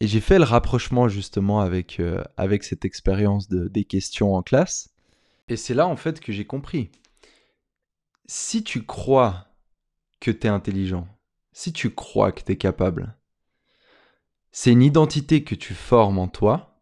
et 0.00 0.06
j'ai 0.06 0.20
fait 0.20 0.38
le 0.38 0.44
rapprochement 0.44 1.08
justement 1.08 1.60
avec, 1.60 2.00
avec 2.36 2.64
cette 2.64 2.84
expérience 2.84 3.48
de, 3.48 3.68
des 3.68 3.84
questions 3.84 4.34
en 4.34 4.42
classe. 4.42 4.90
Et 5.48 5.56
c'est 5.56 5.74
là 5.74 5.86
en 5.86 5.96
fait 5.96 6.20
que 6.20 6.32
j'ai 6.32 6.44
compris 6.44 6.90
si 8.26 8.64
tu 8.64 8.84
crois 8.84 9.48
que 10.20 10.30
tu 10.30 10.46
es 10.46 10.50
intelligent, 10.50 11.06
si 11.52 11.72
tu 11.72 11.94
crois 11.94 12.32
que 12.32 12.42
tu 12.42 12.52
es 12.52 12.56
capable, 12.56 13.16
c'est 14.50 14.72
une 14.72 14.82
identité 14.82 15.44
que 15.44 15.54
tu 15.54 15.74
formes 15.74 16.18
en 16.18 16.28
toi. 16.28 16.80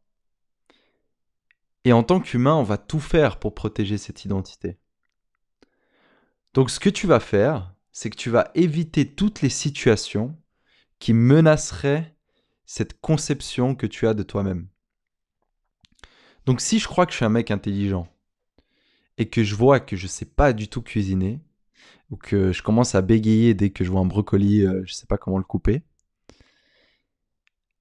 Et 1.85 1.92
en 1.92 2.04
tant 2.04 2.21
qu'humain, 2.21 2.54
on 2.54 2.62
va 2.62 2.78
tout 2.78 3.00
faire 3.00 3.38
pour 3.38 3.54
protéger 3.54 3.99
cette 3.99 4.25
identité. 4.25 4.78
Donc 6.54 6.71
ce 6.71 6.78
que 6.78 6.90
tu 6.90 7.07
vas 7.07 7.19
faire, 7.19 7.75
c'est 7.90 8.11
que 8.11 8.16
tu 8.16 8.31
vas 8.31 8.50
éviter 8.54 9.14
toutes 9.14 9.42
les 9.42 9.49
situations 9.49 10.37
qui 10.99 11.12
menaceraient 11.12 12.12
cette 12.73 12.99
conception 13.02 13.75
que 13.75 13.87
tu 13.87 14.07
as 14.07 14.14
de 14.14 14.23
toi-même. 14.23 14.67
Donc 16.47 16.62
si 16.62 16.79
je 16.79 16.88
crois 16.88 17.05
que 17.05 17.12
je 17.12 17.17
suis 17.17 17.25
un 17.26 17.29
mec 17.29 17.50
intelligent 17.50 18.09
et 19.19 19.29
que 19.29 19.45
je 19.45 19.55
vois 19.55 19.79
que 19.79 19.95
je 19.95 20.05
ne 20.05 20.09
sais 20.09 20.25
pas 20.25 20.55
du 20.55 20.69
tout 20.69 20.81
cuisiner 20.81 21.43
ou 22.09 22.17
que 22.17 22.50
je 22.50 22.62
commence 22.62 22.95
à 22.95 23.02
bégayer 23.02 23.52
dès 23.52 23.69
que 23.69 23.85
je 23.85 23.91
vois 23.91 24.00
un 24.00 24.07
brocoli, 24.07 24.62
je 24.62 24.67
euh, 24.69 24.83
je 24.87 24.95
sais 24.95 25.05
pas 25.05 25.19
comment 25.19 25.37
le 25.37 25.45
couper, 25.45 25.83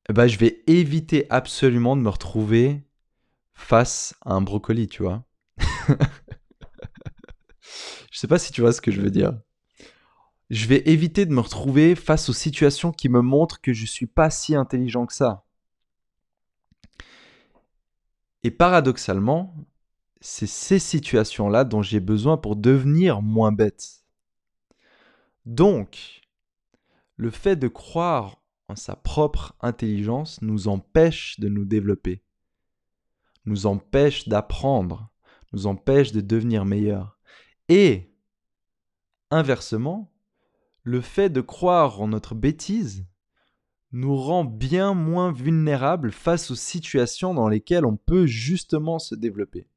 ben, 0.10 0.28
je 0.28 0.38
vais 0.38 0.62
éviter 0.68 1.26
absolument 1.30 1.96
de 1.96 2.02
me 2.02 2.10
retrouver 2.10 2.84
face 3.54 4.14
à 4.26 4.34
un 4.34 4.42
brocoli, 4.42 4.90
tu 4.90 5.04
vois. 5.04 5.24
je 8.12 8.20
sais 8.20 8.28
pas 8.28 8.40
si 8.40 8.52
tu 8.52 8.60
vois 8.60 8.74
ce 8.74 8.82
que 8.82 8.92
je 8.92 9.00
veux 9.00 9.10
dire. 9.10 9.40
Je 10.52 10.68
vais 10.68 10.84
éviter 10.86 11.26
de 11.26 11.32
me 11.32 11.40
retrouver 11.40 11.96
face 11.96 12.28
aux 12.28 12.34
situations 12.34 12.92
qui 12.92 13.08
me 13.08 13.22
montrent 13.22 13.62
que 13.62 13.72
je 13.72 13.86
suis 13.86 14.06
pas 14.06 14.30
si 14.30 14.54
intelligent 14.54 15.06
que 15.06 15.14
ça. 15.14 15.46
Et 18.44 18.52
paradoxalement, 18.52 19.56
c'est 20.20 20.48
ces 20.48 20.78
situations-là 20.78 21.64
dont 21.64 21.82
j'ai 21.82 22.02
besoin 22.02 22.36
pour 22.36 22.58
devenir 22.58 23.22
moins 23.22 23.54
bête. 23.54 24.04
Donc, 25.46 26.22
le 27.16 27.32
fait 27.32 27.56
de 27.56 27.70
croire 27.70 28.42
en 28.68 28.76
sa 28.76 28.98
propre 28.98 29.56
intelligence 29.62 30.42
nous 30.42 30.68
empêche 30.68 31.40
de 31.40 31.48
nous 31.48 31.64
développer, 31.64 32.24
nous 33.46 33.68
empêche 33.68 34.28
d'apprendre, 34.28 35.10
nous 35.54 35.66
empêche 35.66 36.12
de 36.12 36.20
devenir 36.20 36.66
meilleur. 36.66 37.18
Et, 37.70 38.14
inversement, 39.30 40.11
le 40.84 41.02
fait 41.02 41.30
de 41.30 41.42
croire 41.42 42.02
en 42.02 42.08
notre 42.08 42.36
bêtise 42.36 43.06
nous 43.92 44.16
rend 44.16 44.46
bien 44.46 44.94
moins 44.94 45.32
vulnérables 45.32 46.12
face 46.12 46.52
aux 46.52 46.56
situations 46.56 47.34
dans 47.34 47.50
lesquelles 47.50 47.86
on 47.86 47.98
peut 47.98 48.26
justement 48.26 49.00
se 49.00 49.16
développer. 49.16 49.68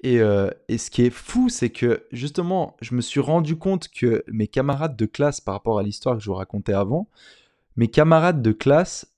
Et, 0.00 0.20
euh, 0.20 0.50
et 0.68 0.78
ce 0.78 0.90
qui 0.90 1.02
est 1.02 1.10
fou, 1.10 1.48
c'est 1.48 1.70
que 1.70 2.06
justement, 2.12 2.76
je 2.80 2.94
me 2.94 3.00
suis 3.00 3.20
rendu 3.20 3.56
compte 3.56 3.88
que 3.88 4.24
mes 4.28 4.48
camarades 4.48 4.96
de 4.96 5.06
classe, 5.06 5.40
par 5.40 5.54
rapport 5.54 5.78
à 5.78 5.82
l'histoire 5.82 6.16
que 6.16 6.22
je 6.22 6.28
vous 6.28 6.36
racontais 6.36 6.74
avant, 6.74 7.08
mes 7.76 7.88
camarades 7.88 8.42
de 8.42 8.52
classe, 8.52 9.16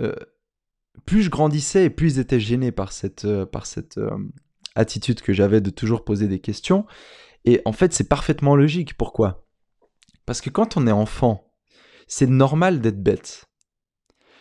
euh, 0.00 0.14
plus 1.06 1.22
je 1.22 1.30
grandissais 1.30 1.86
et 1.86 1.90
plus 1.90 2.16
ils 2.16 2.18
étaient 2.18 2.40
gênés 2.40 2.72
par 2.72 2.92
cette, 2.92 3.24
euh, 3.24 3.46
par 3.46 3.66
cette 3.66 3.98
attitude 4.74 5.22
que 5.22 5.32
j'avais 5.32 5.60
de 5.60 5.70
toujours 5.70 6.04
poser 6.04 6.28
des 6.28 6.40
questions. 6.40 6.84
Et 7.44 7.62
en 7.64 7.72
fait, 7.72 7.92
c'est 7.92 8.08
parfaitement 8.08 8.54
logique. 8.54 8.96
Pourquoi? 8.96 9.41
Parce 10.26 10.40
que 10.40 10.50
quand 10.50 10.76
on 10.76 10.86
est 10.86 10.92
enfant, 10.92 11.52
c'est 12.06 12.28
normal 12.28 12.80
d'être 12.80 13.02
bête. 13.02 13.46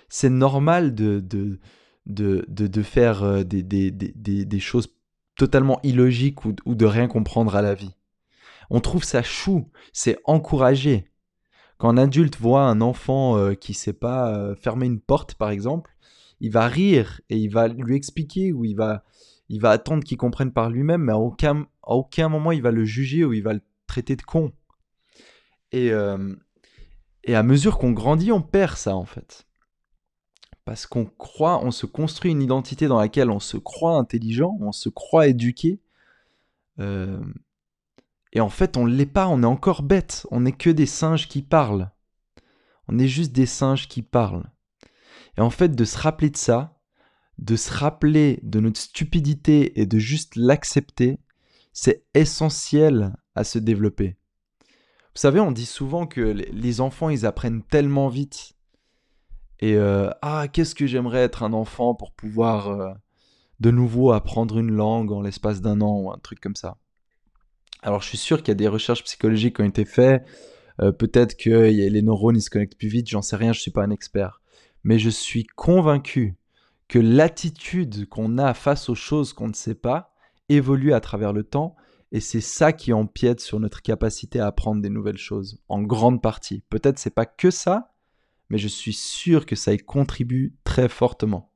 C'est 0.09 0.29
normal 0.29 0.93
de, 0.93 1.19
de, 1.19 1.59
de, 2.05 2.45
de, 2.47 2.83
faire 2.83 3.23
euh, 3.23 3.43
des, 3.43 3.63
des, 3.63 3.91
des, 3.91 4.45
des, 4.45 4.59
choses 4.59 4.93
totalement 5.37 5.79
illogiques 5.83 6.43
ou, 6.45 6.53
de 6.53 6.85
rien 6.85 7.07
comprendre 7.07 7.55
à 7.55 7.61
la 7.61 7.73
vie. 7.73 7.95
On 8.69 8.79
trouve 8.79 9.03
ça 9.03 9.23
chou, 9.23 9.69
c'est 9.93 10.17
encouragé. 10.25 11.05
Quand 11.77 11.89
un 11.89 11.97
adulte 11.97 12.37
voit 12.37 12.63
un 12.63 12.81
enfant 12.81 13.37
euh, 13.37 13.53
qui 13.53 13.73
sait 13.73 13.93
pas 13.93 14.35
euh, 14.35 14.55
fermer 14.55 14.85
une 14.85 14.99
porte, 14.99 15.35
par 15.35 15.49
exemple, 15.49 15.95
il 16.39 16.51
va 16.51 16.67
rire 16.67 17.21
et 17.29 17.37
il 17.37 17.49
va 17.49 17.67
lui 17.67 17.95
expliquer 17.95 18.51
ou 18.51 18.65
il 18.65 18.75
va, 18.75 19.03
il 19.49 19.61
va 19.61 19.71
attendre 19.71 20.03
qu'il 20.03 20.17
comprenne 20.17 20.51
par 20.51 20.69
lui-même, 20.69 21.03
mais 21.03 21.13
à 21.13 21.17
aucun, 21.17 21.67
à 21.83 21.93
aucun 21.93 22.29
moment 22.29 22.51
il 22.51 22.61
va 22.61 22.71
le 22.71 22.85
juger 22.85 23.25
ou 23.25 23.33
il 23.33 23.43
va 23.43 23.53
le 23.53 23.61
traiter 23.87 24.15
de 24.15 24.21
con. 24.21 24.51
Et, 25.71 25.91
et 27.23 27.35
à 27.35 27.43
mesure 27.43 27.77
qu'on 27.77 27.91
grandit, 27.91 28.31
on 28.31 28.41
perd 28.41 28.77
ça 28.77 28.95
en 28.95 29.05
fait. 29.05 29.45
Parce 30.65 30.85
qu'on 30.85 31.05
croit, 31.05 31.63
on 31.63 31.71
se 31.71 31.85
construit 31.85 32.31
une 32.31 32.41
identité 32.41 32.87
dans 32.87 32.99
laquelle 32.99 33.31
on 33.31 33.39
se 33.39 33.57
croit 33.57 33.97
intelligent, 33.97 34.57
on 34.61 34.71
se 34.71 34.89
croit 34.89 35.27
éduqué. 35.27 35.81
Euh, 36.79 37.19
et 38.33 38.41
en 38.41 38.49
fait, 38.49 38.77
on 38.77 38.85
ne 38.85 38.93
l'est 38.93 39.05
pas, 39.05 39.27
on 39.27 39.43
est 39.43 39.47
encore 39.47 39.81
bête. 39.81 40.27
On 40.31 40.41
n'est 40.41 40.51
que 40.51 40.69
des 40.69 40.85
singes 40.85 41.27
qui 41.27 41.41
parlent. 41.41 41.91
On 42.87 42.99
est 42.99 43.07
juste 43.07 43.31
des 43.31 43.45
singes 43.45 43.87
qui 43.87 44.01
parlent. 44.01 44.49
Et 45.37 45.41
en 45.41 45.49
fait, 45.49 45.75
de 45.75 45.85
se 45.85 45.97
rappeler 45.97 46.29
de 46.29 46.37
ça, 46.37 46.79
de 47.37 47.55
se 47.55 47.71
rappeler 47.71 48.39
de 48.43 48.59
notre 48.59 48.79
stupidité 48.79 49.79
et 49.81 49.85
de 49.85 49.97
juste 49.97 50.35
l'accepter, 50.35 51.19
c'est 51.73 52.05
essentiel 52.13 53.15
à 53.33 53.43
se 53.43 53.57
développer. 53.57 54.17
Vous 55.13 55.19
savez, 55.19 55.41
on 55.41 55.51
dit 55.51 55.65
souvent 55.65 56.07
que 56.07 56.21
les 56.21 56.81
enfants, 56.81 57.09
ils 57.09 57.25
apprennent 57.25 57.63
tellement 57.63 58.07
vite. 58.07 58.53
Et 59.59 59.75
euh, 59.75 60.09
ah, 60.21 60.47
qu'est-ce 60.47 60.73
que 60.73 60.87
j'aimerais 60.87 61.19
être 61.19 61.43
un 61.43 61.51
enfant 61.53 61.93
pour 61.93 62.13
pouvoir 62.13 62.69
euh, 62.69 62.93
de 63.59 63.71
nouveau 63.71 64.13
apprendre 64.13 64.57
une 64.57 64.71
langue 64.71 65.11
en 65.11 65.21
l'espace 65.21 65.61
d'un 65.61 65.81
an 65.81 65.99
ou 65.99 66.11
un 66.11 66.17
truc 66.17 66.39
comme 66.39 66.55
ça. 66.55 66.77
Alors, 67.83 68.01
je 68.01 68.07
suis 68.07 68.17
sûr 68.17 68.37
qu'il 68.37 68.49
y 68.49 68.51
a 68.51 68.55
des 68.55 68.69
recherches 68.69 69.03
psychologiques 69.03 69.57
qui 69.57 69.61
ont 69.61 69.65
été 69.65 69.85
faites. 69.85 70.25
Euh, 70.81 70.93
peut-être 70.93 71.35
que 71.35 71.49
les 71.49 72.01
neurones 72.01 72.37
ils 72.37 72.41
se 72.41 72.49
connectent 72.49 72.77
plus 72.77 72.87
vite, 72.87 73.09
j'en 73.09 73.21
sais 73.21 73.35
rien, 73.35 73.51
je 73.51 73.59
ne 73.59 73.63
suis 73.63 73.71
pas 73.71 73.83
un 73.83 73.91
expert. 73.91 74.41
Mais 74.83 74.97
je 74.97 75.09
suis 75.09 75.45
convaincu 75.45 76.37
que 76.87 76.99
l'attitude 76.99 78.07
qu'on 78.07 78.37
a 78.37 78.53
face 78.53 78.89
aux 78.89 78.95
choses 78.95 79.33
qu'on 79.33 79.49
ne 79.49 79.53
sait 79.53 79.75
pas 79.75 80.13
évolue 80.49 80.93
à 80.93 81.01
travers 81.01 81.33
le 81.33 81.43
temps 81.43 81.75
et 82.11 82.19
c'est 82.19 82.41
ça 82.41 82.73
qui 82.73 82.91
empiète 82.91 83.39
sur 83.39 83.59
notre 83.59 83.81
capacité 83.81 84.39
à 84.39 84.47
apprendre 84.47 84.81
des 84.81 84.89
nouvelles 84.89 85.17
choses, 85.17 85.61
en 85.69 85.81
grande 85.81 86.21
partie. 86.21 86.63
Peut-être 86.69 86.99
c'est 86.99 87.15
pas 87.15 87.25
que 87.25 87.51
ça, 87.51 87.93
mais 88.49 88.57
je 88.57 88.67
suis 88.67 88.93
sûr 88.93 89.45
que 89.45 89.55
ça 89.55 89.73
y 89.73 89.77
contribue 89.77 90.53
très 90.65 90.89
fortement. 90.89 91.51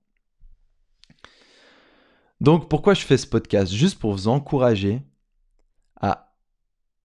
Donc 2.40 2.70
pourquoi 2.70 2.94
je 2.94 3.02
fais 3.02 3.18
ce 3.18 3.28
podcast? 3.28 3.74
Juste 3.74 4.00
pour 4.00 4.14
vous 4.14 4.28
encourager 4.30 5.02
à 5.98 6.34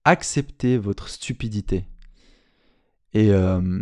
accepter 0.05 0.77
votre 0.77 1.09
stupidité. 1.09 1.85
Et, 3.13 3.31
euh, 3.31 3.81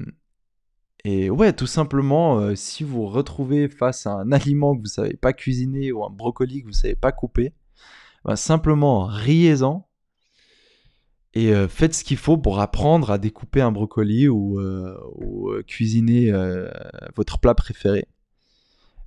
ouais, 1.06 1.54
tout 1.54 1.68
simplement, 1.68 2.40
euh, 2.40 2.56
si 2.56 2.84
vous 2.84 3.02
vous 3.02 3.08
retrouvez 3.08 3.70
face 3.70 4.08
à 4.08 4.14
un 4.14 4.32
aliment 4.32 4.74
que 4.74 4.80
vous 4.80 4.86
ne 4.86 4.90
savez 4.90 5.16
pas 5.16 5.34
cuisiner 5.34 5.92
ou 5.92 6.04
un 6.04 6.10
brocoli 6.10 6.62
que 6.62 6.66
vous 6.66 6.72
ne 6.72 6.76
savez 6.76 6.96
pas 6.96 7.12
couper, 7.12 7.54
bah, 8.26 8.36
simplement 8.36 9.06
riez-en 9.06 9.90
et 11.34 11.54
euh, 11.54 11.68
faites 11.68 11.94
ce 11.94 12.04
qu'il 12.04 12.18
faut 12.18 12.38
pour 12.38 12.60
apprendre 12.60 13.12
à 13.12 13.18
découper 13.18 13.62
un 13.62 13.72
brocoli 13.72 14.28
ou, 14.28 14.60
euh, 14.60 14.98
euh, 15.22 15.64
cuisiner 15.64 16.32
votre 17.16 17.40
plat 17.40 17.54
préféré. 17.54 18.08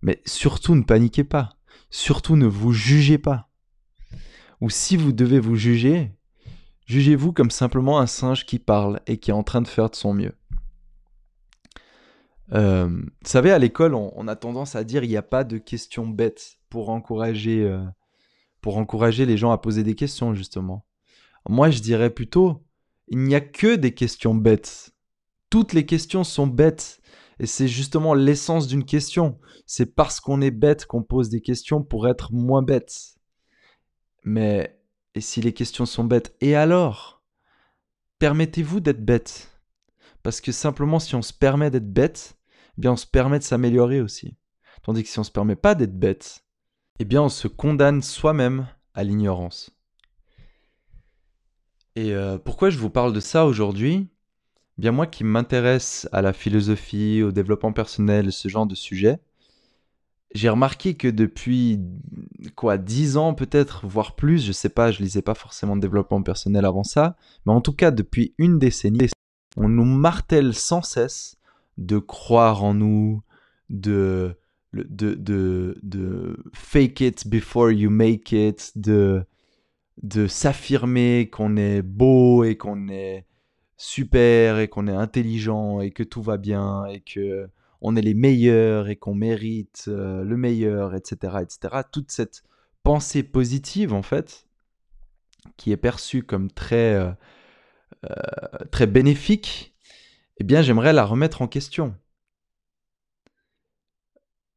Mais 0.03 0.21
surtout 0.25 0.75
ne 0.75 0.83
paniquez 0.83 1.25
pas, 1.25 1.57
surtout 1.91 2.37
ne 2.37 2.47
vous 2.47 2.73
jugez 2.73 3.19
pas. 3.19 3.49
Ou 4.61 4.71
si 4.71 4.97
vous 4.97 5.13
devez 5.13 5.41
vous 5.41 5.57
juger, 5.57 6.13
jugez-vous 6.87 7.33
comme 7.33 7.51
simplement 7.51 7.99
un 7.99 8.07
singe 8.07 8.47
qui 8.47 8.59
parle 8.59 9.01
et 9.07 9.19
qui 9.19 9.31
est 9.31 9.35
en 9.35 9.43
train 9.43 9.61
de 9.61 9.69
faire 9.69 9.91
de 9.91 9.97
son 9.97 10.15
mieux. 10.15 10.35
vous 12.51 13.03
savez, 13.25 13.51
à 13.51 13.59
l'école, 13.59 13.95
on, 13.95 14.29
a 14.29 14.37
tendance 14.37 14.77
à 14.77 14.85
dire 14.85 15.03
il 15.03 15.11
n'y 15.11 15.17
a 15.17 15.23
pas 15.23 15.43
de 15.43 15.59
questions 15.59 16.07
bêtes 16.07 16.59
pour 16.69 16.91
encourager 16.91 17.69
pour 18.63 18.79
encourager 18.79 19.27
les 19.27 19.37
gens 19.37 19.51
à 19.51 19.59
poser 19.59 19.83
des 19.83 19.95
questions, 19.95 20.35
justement. 20.35 20.87
Moi, 21.49 21.71
je 21.71 21.81
dirais 21.81 22.11
plutôt, 22.11 22.65
il 23.09 23.19
n'y 23.19 23.35
a 23.35 23.41
que 23.41 23.77
des 23.77 23.93
questions 23.93 24.35
bêtes. 24.35 24.95
Toutes 25.51 25.75
les 25.75 25.85
questions 25.85 26.25
sont 26.25 26.47
bêtes. 26.47 27.03
Et 27.39 27.47
c'est 27.47 27.69
justement 27.69 28.15
l'essence 28.15 28.69
d'une 28.69 28.85
question. 28.85 29.39
C'est 29.67 29.95
parce 29.95 30.21
qu'on 30.21 30.41
est 30.41 30.53
bête 30.53 30.87
qu'on 30.87 31.03
pose 31.03 31.29
des 31.29 31.43
questions 31.43 31.83
pour 31.83 32.09
être 32.09 32.33
moins 32.33 32.63
bête. 32.63 33.19
Mais, 34.23 34.81
et 35.15 35.21
si 35.21 35.43
les 35.43 35.53
questions 35.53 35.85
sont 35.85 36.05
bêtes, 36.05 36.35
et 36.41 36.55
alors? 36.55 37.23
Permettez-vous 38.21 38.79
d'être 38.79 39.05
bête. 39.05 39.61
Parce 40.23 40.41
que 40.41 40.53
simplement, 40.53 41.01
si 41.01 41.17
on 41.17 41.23
se 41.23 41.33
permet 41.33 41.71
d'être 41.71 41.93
bête, 41.93 42.39
eh 42.79 42.81
bien 42.81 42.93
on 42.93 42.97
se 42.97 43.07
permet 43.07 43.41
de 43.41 43.45
s'améliorer 43.45 44.01
aussi. 44.01 44.37
Tandis 44.85 45.03
que 45.03 45.09
si 45.09 45.19
on 45.19 45.23
ne 45.23 45.27
se 45.27 45.33
permet 45.33 45.57
pas 45.57 45.75
d'être 45.75 45.99
bête, 45.99 46.42
eh 47.03 47.05
bien 47.05 47.23
on 47.23 47.29
se 47.29 47.49
condamne 47.49 48.01
soi-même 48.01 48.69
à 48.95 49.03
l'ignorance. 49.03 49.73
Et 51.97 52.15
euh, 52.15 52.39
pourquoi 52.39 52.71
je 52.71 52.79
vous 52.79 52.91
parle 52.91 53.13
de 53.13 53.19
ça 53.19 53.45
aujourd'hui? 53.45 54.07
Eh 54.79 54.83
Bien 54.83 54.93
moi 54.93 55.09
qui 55.09 55.25
m'intéresse 55.25 56.09
à 56.13 56.23
la 56.23 56.33
philosophie, 56.33 57.25
au 57.25 57.33
développement 57.33 57.73
personnel, 57.73 58.31
ce 58.31 58.47
genre 58.47 58.69
de 58.69 58.77
sujet, 58.77 59.19
j'ai 60.33 60.49
remarqué 60.49 60.95
que 60.95 61.09
depuis 61.09 61.81
quoi 62.55 62.79
dix 62.79 63.17
ans 63.17 63.35
peut-être, 63.35 63.85
voire 63.85 64.15
plus, 64.15 64.47
je 64.47 64.53
sais 64.53 64.69
pas, 64.69 64.93
je 64.93 65.03
lisais 65.03 65.23
pas 65.23 65.35
forcément 65.35 65.75
de 65.75 65.81
développement 65.81 66.23
personnel 66.23 66.65
avant 66.65 66.85
ça, 66.85 67.17
mais 67.47 67.53
en 67.53 67.61
tout 67.61 67.75
cas 67.75 67.91
depuis 67.91 68.33
une 68.39 68.61
décennie, 68.61 69.09
on 69.57 69.69
nous 69.69 69.85
martèle 69.85 70.55
sans 70.55 70.83
cesse 70.83 71.37
de 71.79 71.99
croire 71.99 72.63
en 72.63 72.75
nous, 72.75 73.25
de, 73.71 74.37
de, 74.73 75.15
de, 75.15 75.79
de 75.83 76.37
fake 76.55 77.01
it 77.01 77.29
before 77.29 77.71
you 77.71 77.91
make 77.91 78.33
it, 78.33 78.73
de, 78.77 79.25
de 80.03 80.27
s'affirmer 80.27 81.29
qu'on 81.31 81.57
est 81.57 81.83
beau 81.83 82.45
et 82.45 82.57
qu'on 82.57 82.89
est 82.89 83.27
super 83.77 84.59
et 84.59 84.69
qu'on 84.69 84.87
est 84.87 84.95
intelligent 84.95 85.81
et 85.81 85.91
que 85.91 86.03
tout 86.03 86.23
va 86.23 86.37
bien 86.37 86.87
et 86.87 87.01
que 87.01 87.49
on 87.83 87.97
est 87.97 88.01
les 88.01 88.15
meilleurs 88.15 88.89
et 88.89 88.97
qu'on 88.97 89.15
mérite 89.15 89.87
euh, 89.89 90.23
le 90.23 90.37
meilleur, 90.37 90.95
etc., 90.95 91.39
etc. 91.43 91.83
Toute 91.91 92.13
cette 92.13 92.45
pensée 92.85 93.25
positive, 93.25 93.93
en 93.93 94.03
fait, 94.03 94.47
qui 95.57 95.73
est 95.73 95.77
perçue 95.77 96.23
comme 96.23 96.51
très, 96.51 96.95
euh, 96.95 97.11
euh, 98.09 98.65
très 98.71 98.87
bénéfique, 98.87 99.75
eh 100.39 100.45
bien, 100.45 100.63
j'aimerais 100.63 100.93
la 100.93 101.05
remettre 101.05 101.43
en 101.43 101.49
question. 101.49 101.95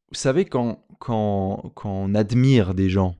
Vous 0.08 0.14
savez, 0.14 0.44
quand, 0.44 0.84
quand, 0.98 1.72
quand 1.74 1.90
on 1.90 2.14
admire 2.14 2.74
des 2.74 2.88
gens, 2.88 3.16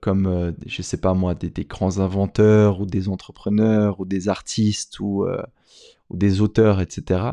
comme, 0.00 0.54
je 0.66 0.82
sais 0.82 1.00
pas 1.00 1.14
moi, 1.14 1.34
des, 1.34 1.64
grands 1.64 1.98
inventeurs 1.98 2.80
ou 2.80 2.86
des 2.86 3.08
entrepreneurs 3.08 4.00
ou 4.00 4.04
des 4.04 4.28
artistes 4.28 5.00
ou, 5.00 5.26
ou 6.10 6.16
des 6.16 6.42
auteurs, 6.42 6.80
etc., 6.82 7.30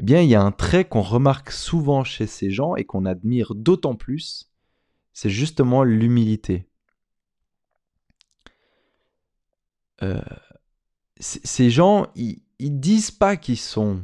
eh 0.00 0.02
bien, 0.02 0.22
il 0.22 0.30
y 0.30 0.34
a 0.34 0.42
un 0.42 0.50
trait 0.50 0.86
qu'on 0.86 1.02
remarque 1.02 1.50
souvent 1.50 2.04
chez 2.04 2.26
ces 2.26 2.50
gens 2.50 2.74
et 2.74 2.84
qu'on 2.84 3.04
admire 3.04 3.54
d'autant 3.54 3.94
plus, 3.94 4.50
c'est 5.12 5.28
justement 5.28 5.84
l'humilité. 5.84 6.66
Euh, 10.02 10.22
ces 11.18 11.68
gens, 11.68 12.06
ils, 12.14 12.40
ils 12.58 12.80
disent 12.80 13.10
pas 13.10 13.36
qu'ils 13.36 13.58
sont 13.58 14.02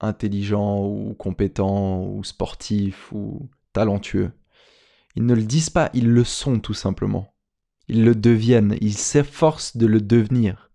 intelligents 0.00 0.84
ou 0.86 1.14
compétents 1.14 2.04
ou 2.04 2.24
sportifs 2.24 3.12
ou 3.12 3.48
talentueux. 3.72 4.32
Ils 5.16 5.26
ne 5.26 5.34
le 5.34 5.42
disent 5.42 5.70
pas, 5.70 5.90
ils 5.94 6.08
le 6.08 6.24
sont 6.24 6.60
tout 6.60 6.74
simplement. 6.74 7.34
Ils 7.88 8.04
le 8.04 8.14
deviennent, 8.14 8.76
ils 8.80 8.96
s'efforcent 8.96 9.76
de 9.76 9.86
le 9.86 10.00
devenir. 10.00 10.70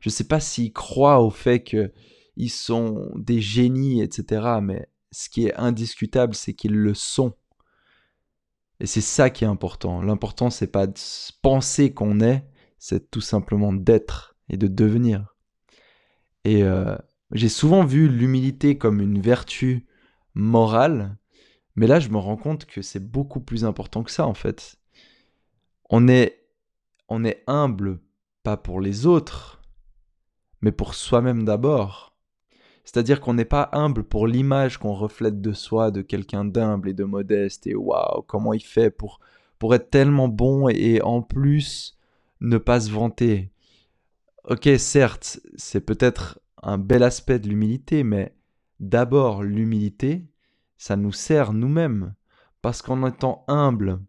Je 0.00 0.08
ne 0.08 0.12
sais 0.12 0.24
pas 0.24 0.40
s'ils 0.40 0.72
croient 0.72 1.22
au 1.22 1.30
fait 1.30 1.60
que 1.62 1.92
ils 2.36 2.50
sont 2.50 3.10
des 3.16 3.40
génies, 3.40 4.00
etc. 4.00 4.58
Mais 4.62 4.88
ce 5.10 5.28
qui 5.28 5.46
est 5.46 5.54
indiscutable, 5.56 6.34
c'est 6.34 6.54
qu'ils 6.54 6.76
le 6.76 6.94
sont. 6.94 7.34
Et 8.80 8.86
c'est 8.86 9.00
ça 9.00 9.30
qui 9.30 9.44
est 9.44 9.48
important. 9.48 10.00
L'important, 10.02 10.50
c'est 10.50 10.70
pas 10.70 10.86
de 10.86 10.94
penser 11.42 11.92
qu'on 11.92 12.20
est, 12.20 12.44
c'est 12.78 13.10
tout 13.10 13.20
simplement 13.20 13.72
d'être 13.72 14.36
et 14.48 14.56
de 14.56 14.68
devenir. 14.68 15.34
Et 16.44 16.62
euh, 16.62 16.96
j'ai 17.32 17.48
souvent 17.48 17.84
vu 17.84 18.08
l'humilité 18.08 18.78
comme 18.78 19.00
une 19.00 19.20
vertu 19.20 19.86
morale, 20.34 21.16
mais 21.76 21.86
là, 21.86 22.00
je 22.00 22.08
me 22.08 22.18
rends 22.18 22.36
compte 22.36 22.64
que 22.64 22.82
c'est 22.82 23.04
beaucoup 23.10 23.40
plus 23.40 23.64
important 23.64 24.02
que 24.02 24.10
ça, 24.10 24.26
en 24.26 24.34
fait. 24.34 24.76
On 25.90 26.08
est, 26.08 26.44
on 27.08 27.22
humble, 27.46 28.00
pas 28.42 28.56
pour 28.56 28.80
les 28.80 29.06
autres, 29.06 29.60
mais 30.60 30.72
pour 30.72 30.94
soi-même 30.94 31.44
d'abord. 31.44 32.16
C'est-à-dire 32.84 33.20
qu'on 33.20 33.34
n'est 33.34 33.44
pas 33.44 33.68
humble 33.72 34.02
pour 34.02 34.26
l'image 34.26 34.78
qu'on 34.78 34.94
reflète 34.94 35.40
de 35.42 35.52
soi, 35.52 35.90
de 35.90 36.00
quelqu'un 36.00 36.44
d'humble 36.44 36.88
et 36.88 36.94
de 36.94 37.04
modeste, 37.04 37.66
et 37.66 37.74
waouh, 37.74 38.22
comment 38.22 38.54
il 38.54 38.64
fait 38.64 38.90
pour, 38.90 39.20
pour 39.58 39.74
être 39.74 39.90
tellement 39.90 40.28
bon 40.28 40.68
et, 40.68 41.02
en 41.02 41.20
plus 41.22 41.98
ne 42.40 42.56
pas 42.56 42.80
se 42.80 42.90
vanter. 42.90 43.50
Ok, 44.44 44.68
certes, 44.78 45.40
c'est 45.56 45.82
peut-être 45.82 46.40
un 46.62 46.78
bel 46.78 47.02
aspect 47.02 47.38
de 47.38 47.48
l'humilité, 47.48 48.04
mais 48.04 48.34
d'abord, 48.80 49.42
l'humilité, 49.42 50.26
ça 50.76 50.96
nous 50.96 51.12
sert 51.12 51.52
nous-mêmes. 51.52 52.14
Parce 52.62 52.82
qu'en 52.82 53.06
étant 53.06 53.44
humble, 53.48 54.00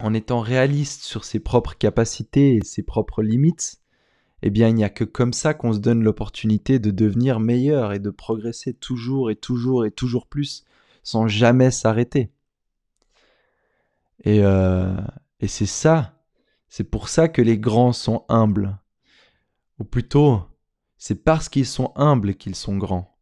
en 0.00 0.14
étant 0.14 0.40
réaliste 0.40 1.02
sur 1.02 1.24
ses 1.24 1.40
propres 1.40 1.76
capacités 1.76 2.56
et 2.56 2.64
ses 2.64 2.82
propres 2.82 3.22
limites, 3.22 3.80
eh 4.42 4.50
bien, 4.50 4.68
il 4.68 4.74
n'y 4.74 4.84
a 4.84 4.90
que 4.90 5.04
comme 5.04 5.32
ça 5.32 5.54
qu'on 5.54 5.72
se 5.72 5.78
donne 5.78 6.02
l'opportunité 6.02 6.78
de 6.78 6.90
devenir 6.90 7.40
meilleur 7.40 7.92
et 7.92 7.98
de 7.98 8.10
progresser 8.10 8.74
toujours 8.74 9.30
et 9.30 9.36
toujours 9.36 9.86
et 9.86 9.90
toujours 9.90 10.26
plus 10.26 10.64
sans 11.02 11.28
jamais 11.28 11.70
s'arrêter. 11.70 12.30
Et, 14.24 14.40
euh, 14.42 14.96
et 15.40 15.48
c'est 15.48 15.66
ça, 15.66 16.16
c'est 16.68 16.84
pour 16.84 17.08
ça 17.08 17.28
que 17.28 17.42
les 17.42 17.58
grands 17.58 17.92
sont 17.92 18.24
humbles. 18.28 18.78
Ou 19.78 19.84
plutôt, 19.84 20.42
c'est 20.98 21.24
parce 21.24 21.48
qu'ils 21.48 21.66
sont 21.66 21.92
humbles 21.96 22.34
qu'ils 22.34 22.54
sont 22.54 22.76
grands. 22.76 23.16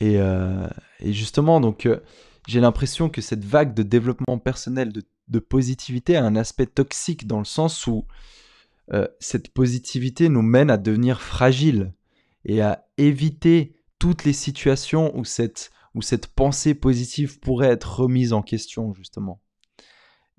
Et, 0.00 0.18
euh, 0.18 0.66
justement, 1.04 1.60
donc, 1.60 1.86
euh, 1.86 2.00
j'ai 2.48 2.60
l'impression 2.60 3.08
que 3.08 3.20
cette 3.20 3.44
vague 3.44 3.74
de 3.74 3.82
développement 3.82 4.38
personnel, 4.38 4.92
de, 4.92 5.38
positivité 5.38 6.16
a 6.16 6.24
un 6.24 6.34
aspect 6.34 6.66
toxique 6.66 7.26
dans 7.26 7.38
le 7.38 7.44
sens 7.44 7.86
où 7.86 8.06
euh, 8.92 9.06
cette 9.20 9.52
positivité 9.52 10.28
nous 10.28 10.42
mène 10.42 10.70
à 10.70 10.76
devenir 10.76 11.20
fragiles 11.20 11.92
et 12.44 12.60
à 12.62 12.88
éviter 12.98 13.76
toutes 14.00 14.24
les 14.24 14.32
situations 14.32 15.16
où 15.16 15.24
cette, 15.24 15.70
où 15.94 16.02
cette 16.02 16.26
pensée 16.26 16.74
positive 16.74 17.38
pourrait 17.38 17.68
être 17.68 18.00
remise 18.00 18.32
en 18.32 18.42
question, 18.42 18.92
justement. 18.94 19.40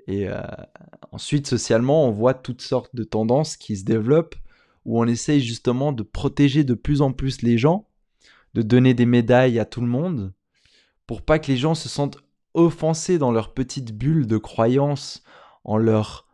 Et 0.07 0.27
ensuite, 1.11 1.45
socialement, 1.45 2.07
on 2.07 2.11
voit 2.11 2.33
toutes 2.33 2.63
sortes 2.63 2.95
de 2.95 3.03
tendances 3.03 3.55
qui 3.55 3.77
se 3.77 3.85
développent 3.85 4.35
où 4.85 4.99
on 4.99 5.07
essaye 5.07 5.41
justement 5.41 5.91
de 5.91 6.03
protéger 6.03 6.63
de 6.63 6.73
plus 6.73 7.01
en 7.01 7.13
plus 7.13 7.41
les 7.41 7.57
gens, 7.57 7.87
de 8.53 8.61
donner 8.61 8.93
des 8.93 9.05
médailles 9.05 9.59
à 9.59 9.65
tout 9.65 9.81
le 9.81 9.87
monde, 9.87 10.33
pour 11.07 11.21
pas 11.21 11.39
que 11.39 11.51
les 11.51 11.57
gens 11.57 11.75
se 11.75 11.89
sentent 11.89 12.17
offensés 12.53 13.17
dans 13.17 13.31
leur 13.31 13.53
petite 13.53 13.95
bulle 13.95 14.27
de 14.27 14.37
croyance 14.37 15.23
en 15.63 15.77
leur, 15.77 16.27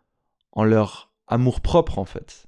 en 0.52 0.64
leur 0.64 1.12
amour-propre 1.28 2.00
en 2.00 2.06
fait. 2.06 2.48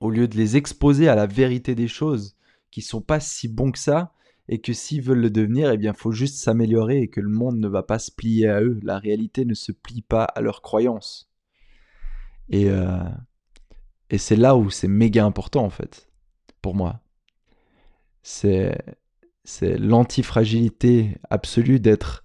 Au 0.00 0.10
lieu 0.10 0.28
de 0.28 0.36
les 0.36 0.56
exposer 0.56 1.08
à 1.08 1.14
la 1.14 1.26
vérité 1.26 1.74
des 1.74 1.88
choses, 1.88 2.36
qui 2.70 2.82
sont 2.82 3.00
pas 3.00 3.20
si 3.20 3.48
bons 3.48 3.70
que 3.70 3.78
ça, 3.78 4.12
et 4.48 4.60
que 4.60 4.72
s'ils 4.72 5.00
veulent 5.00 5.20
le 5.20 5.30
devenir, 5.30 5.70
eh 5.70 5.78
bien, 5.78 5.94
faut 5.94 6.12
juste 6.12 6.36
s'améliorer 6.36 7.00
et 7.00 7.08
que 7.08 7.20
le 7.20 7.30
monde 7.30 7.58
ne 7.58 7.68
va 7.68 7.82
pas 7.82 7.98
se 7.98 8.10
plier 8.10 8.48
à 8.48 8.60
eux. 8.60 8.78
La 8.82 8.98
réalité 8.98 9.44
ne 9.44 9.54
se 9.54 9.72
plie 9.72 10.02
pas 10.02 10.24
à 10.24 10.42
leurs 10.42 10.60
croyances. 10.60 11.30
Et, 12.50 12.68
euh, 12.68 12.98
et 14.10 14.18
c'est 14.18 14.36
là 14.36 14.56
où 14.56 14.70
c'est 14.70 14.88
méga 14.88 15.24
important, 15.24 15.64
en 15.64 15.70
fait, 15.70 16.08
pour 16.62 16.74
moi. 16.74 17.00
C'est, 18.22 18.78
c'est 19.44 19.76
l'antifragilité 19.76 21.16
absolue 21.30 21.80
d'être 21.80 22.24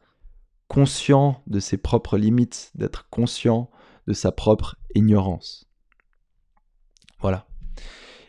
conscient 0.68 1.44
de 1.48 1.60
ses 1.60 1.78
propres 1.78 2.18
limites, 2.18 2.72
d'être 2.76 3.10
conscient 3.10 3.70
de 4.08 4.14
sa 4.14 4.32
propre 4.32 4.78
ignorance. 4.96 5.66
Voilà. 7.20 7.48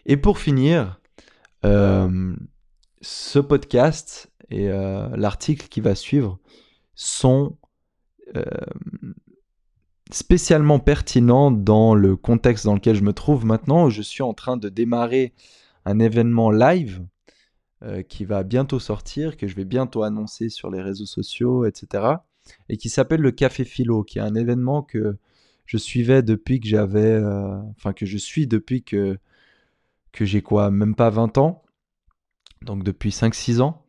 Et 0.07 0.17
pour 0.17 0.39
finir, 0.39 1.01
euh, 1.65 2.35
ce 3.03 3.39
podcast 3.39 4.33
et 4.49 4.69
euh, 4.69 5.09
l'article 5.17 5.69
qui 5.69 5.81
va 5.81 5.95
suivre 5.95 6.39
sont 6.95 7.57
euh, 8.37 8.43
spécialement 10.15 10.79
pertinents 10.79 11.51
dans 11.51 11.95
le 11.95 12.17
contexte 12.17 12.65
dans 12.65 12.75
lequel 12.75 12.97
je 12.97 13.03
me 13.03 13.13
trouve 13.13 13.45
maintenant. 13.45 13.91
Je 13.91 14.03
suis 14.03 14.23
en 14.23 14.35
train 14.35 14.57
de 14.57 14.69
démarrer 14.69 15.33
un 15.85 15.99
événement 15.99 16.51
live 16.51 17.05
qui 18.09 18.27
va 18.27 18.43
bientôt 18.43 18.79
sortir, 18.79 19.39
que 19.39 19.47
je 19.47 19.57
vais 19.57 19.65
bientôt 19.65 20.03
annoncer 20.03 20.51
sur 20.51 20.71
les 20.71 20.83
réseaux 20.83 21.07
sociaux, 21.07 21.65
etc. 21.65 22.17
Et 22.69 22.77
qui 22.77 22.91
s'appelle 22.91 23.21
le 23.21 23.31
Café 23.31 23.65
Philo, 23.65 24.03
qui 24.05 24.19
est 24.19 24.23
un 24.23 24.35
événement 24.35 24.83
que 24.83 25.17
je 25.71 25.77
suivais 25.77 26.23
depuis 26.23 26.59
que 26.59 26.67
j'avais, 26.67 27.13
euh, 27.13 27.57
enfin 27.77 27.93
que 27.93 28.05
je 28.05 28.19
suis 28.19 28.49
depuis 28.49 28.83
que, 28.83 29.19
que 30.11 30.25
j'ai 30.25 30.43
quoi, 30.43 30.73
même 30.73 30.97
pas 30.97 31.11
20 31.11 31.39
ans, 31.39 31.63
donc 32.63 32.83
depuis 32.83 33.11
5-6 33.11 33.61
ans. 33.61 33.87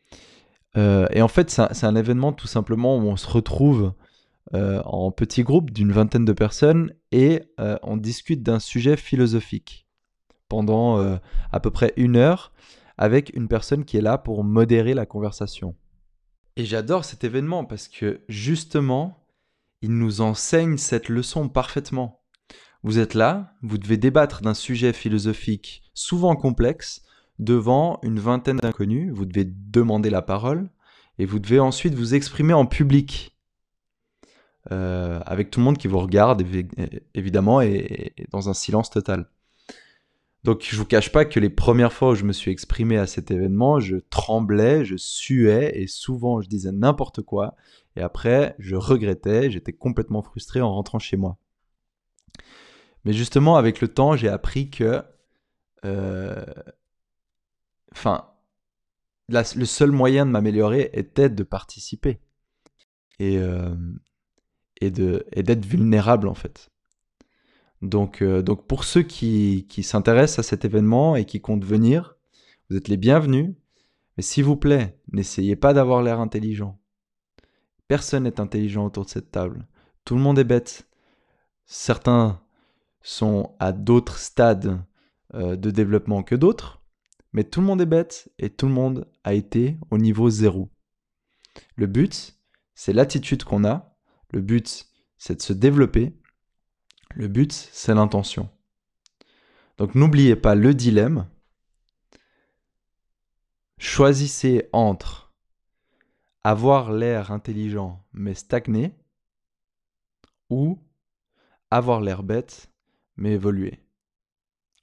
Euh, 0.77 1.07
et 1.11 1.23
en 1.23 1.27
fait, 1.27 1.49
c'est 1.49 1.85
un, 1.85 1.95
événement 1.95 2.33
tout 2.33 2.45
simplement 2.45 2.97
où 2.97 3.01
on 3.07 3.17
se 3.17 3.27
retrouve 3.27 3.93
euh, 4.53 4.81
en 4.83 5.11
petits 5.11 5.43
groupes 5.43 5.71
d'une 5.71 5.91
vingtaine 5.91 6.25
de 6.25 6.33
personnes 6.33 6.93
et 7.11 7.41
on 7.83 7.97
discute 7.97 8.43
d'un 8.43 8.59
sujet 8.59 8.97
philosophique 8.97 9.87
pendant 10.49 11.19
à 11.51 11.59
peu 11.59 11.71
près 11.71 11.93
une 11.97 12.15
heure 12.15 12.51
avec 12.97 13.31
une 13.35 13.47
personne 13.47 13.85
qui 13.85 13.97
est 13.97 14.01
là 14.01 14.17
pour 14.17 14.43
modérer 14.43 14.93
la 14.93 15.05
conversation. 15.05 15.75
Et 16.55 16.65
j'adore 16.65 17.05
cet 17.05 17.23
événement 17.23 17.65
parce 17.65 17.87
que 17.87 18.21
justement, 18.27 19.25
il 19.81 19.97
nous 19.97 20.21
enseigne 20.21 20.77
cette 20.77 21.09
leçon 21.09 21.49
parfaitement. 21.49 22.21
Vous 22.83 22.99
êtes 22.99 23.13
là, 23.13 23.53
vous 23.61 23.77
devez 23.77 23.97
débattre 23.97 24.41
d'un 24.41 24.53
sujet 24.53 24.93
philosophique 24.93 25.83
souvent 25.93 26.35
complexe 26.35 27.03
devant 27.39 27.99
une 28.03 28.19
vingtaine 28.19 28.57
d'inconnus, 28.57 29.11
vous 29.13 29.25
devez 29.25 29.45
demander 29.45 30.09
la 30.09 30.21
parole 30.21 30.69
et 31.17 31.25
vous 31.25 31.39
devez 31.39 31.59
ensuite 31.59 31.95
vous 31.95 32.13
exprimer 32.13 32.53
en 32.53 32.65
public. 32.65 33.30
Euh, 34.71 35.19
avec 35.25 35.49
tout 35.49 35.59
le 35.59 35.63
monde 35.63 35.79
qui 35.79 35.87
vous 35.87 35.97
regarde 35.97 36.45
évidemment 37.15 37.61
et, 37.61 38.13
dans 38.29 38.49
un 38.49 38.53
silence 38.53 38.91
total. 38.91 39.27
Donc 40.43 40.67
je 40.69 40.75
vous 40.75 40.85
cache 40.85 41.11
pas 41.11 41.25
que 41.25 41.39
les 41.39 41.49
premières 41.49 41.93
fois 41.93 42.11
où 42.11 42.15
je 42.15 42.25
me 42.25 42.31
suis 42.31 42.51
exprimé 42.51 42.97
à 42.97 43.07
cet 43.07 43.31
événement, 43.31 43.79
je 43.79 43.97
tremblais, 43.97 44.85
je 44.85 44.97
suais 44.97 45.71
et 45.75 45.87
souvent 45.87 46.41
je 46.41 46.47
disais 46.47 46.71
n'importe 46.71 47.21
quoi. 47.23 47.55
Et 47.95 48.01
après, 48.01 48.55
je 48.59 48.75
regrettais, 48.75 49.49
j'étais 49.49 49.73
complètement 49.73 50.21
frustré 50.21 50.61
en 50.61 50.71
rentrant 50.73 50.99
chez 50.99 51.17
moi. 51.17 51.37
Mais 53.03 53.13
justement, 53.13 53.55
avec 53.57 53.81
le 53.81 53.87
temps, 53.87 54.15
j'ai 54.15 54.29
appris 54.29 54.69
que, 54.69 55.03
euh, 55.85 56.45
enfin, 57.91 58.29
le 59.27 59.65
seul 59.65 59.91
moyen 59.91 60.25
de 60.25 60.31
m'améliorer 60.31 60.91
était 60.93 61.29
de 61.29 61.43
participer 61.43 62.19
et, 63.19 63.37
euh, 63.37 63.75
et 64.81 64.91
d'être 64.91 65.65
vulnérable 65.65 66.27
en 66.27 66.33
fait. 66.33 66.71
Donc, 67.81 68.21
euh, 68.21 68.41
donc 68.41 68.67
pour 68.67 68.83
ceux 68.83 69.03
qui, 69.03 69.65
qui 69.69 69.83
s'intéressent 69.83 70.45
à 70.45 70.49
cet 70.49 70.65
événement 70.65 71.15
et 71.15 71.25
qui 71.25 71.41
comptent 71.41 71.65
venir, 71.65 72.15
vous 72.69 72.77
êtes 72.77 72.87
les 72.87 72.97
bienvenus. 72.97 73.53
Mais 74.17 74.23
s'il 74.23 74.43
vous 74.43 74.57
plaît, 74.57 74.99
n'essayez 75.11 75.55
pas 75.55 75.73
d'avoir 75.73 76.03
l'air 76.03 76.19
intelligent. 76.19 76.79
Personne 77.87 78.23
n'est 78.23 78.39
intelligent 78.39 78.85
autour 78.85 79.05
de 79.05 79.09
cette 79.09 79.31
table. 79.31 79.67
Tout 80.05 80.15
le 80.15 80.21
monde 80.21 80.39
est 80.39 80.43
bête. 80.43 80.87
Certains 81.65 82.41
sont 83.01 83.55
à 83.59 83.71
d'autres 83.71 84.17
stades 84.17 84.83
euh, 85.33 85.55
de 85.55 85.71
développement 85.71 86.23
que 86.23 86.35
d'autres, 86.35 86.81
mais 87.33 87.43
tout 87.43 87.61
le 87.61 87.67
monde 87.67 87.81
est 87.81 87.85
bête 87.85 88.31
et 88.37 88.49
tout 88.49 88.67
le 88.67 88.73
monde 88.73 89.07
a 89.23 89.33
été 89.33 89.77
au 89.89 89.97
niveau 89.97 90.29
zéro. 90.29 90.69
Le 91.75 91.87
but, 91.87 92.37
c'est 92.75 92.93
l'attitude 92.93 93.43
qu'on 93.43 93.63
a. 93.63 93.90
Le 94.31 94.41
but, 94.41 94.87
c'est 95.17 95.35
de 95.35 95.41
se 95.41 95.53
développer 95.53 96.13
le 97.15 97.27
but, 97.27 97.51
c'est 97.51 97.93
l'intention. 97.93 98.49
Donc 99.77 99.95
n'oubliez 99.95 100.35
pas 100.35 100.55
le 100.55 100.73
dilemme. 100.73 101.27
Choisissez 103.77 104.69
entre 104.71 105.33
avoir 106.43 106.91
l'air 106.91 107.31
intelligent 107.31 108.03
mais 108.13 108.33
stagner 108.33 108.95
ou 110.49 110.79
avoir 111.69 112.01
l'air 112.01 112.23
bête 112.23 112.71
mais 113.17 113.33
évoluer. 113.33 113.79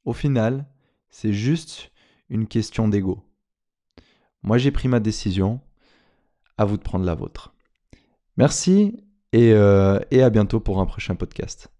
Au 0.05 0.13
final, 0.13 0.67
c'est 1.09 1.33
juste 1.33 1.91
une 2.29 2.47
question 2.47 2.89
d'ego. 2.89 3.25
Moi 4.43 4.59
j'ai 4.59 4.71
pris 4.71 4.89
ma 4.89 5.01
décision, 5.01 5.61
à 6.57 6.65
vous 6.65 6.77
de 6.77 6.83
prendre 6.83 7.05
la 7.05 7.15
vôtre. 7.15 7.55
Merci 8.37 9.08
et, 9.33 9.53
euh, 9.53 9.99
et 10.11 10.23
à 10.23 10.31
bientôt 10.31 10.61
pour 10.61 10.81
un 10.81 10.87
prochain 10.87 11.15
podcast. 11.15 11.71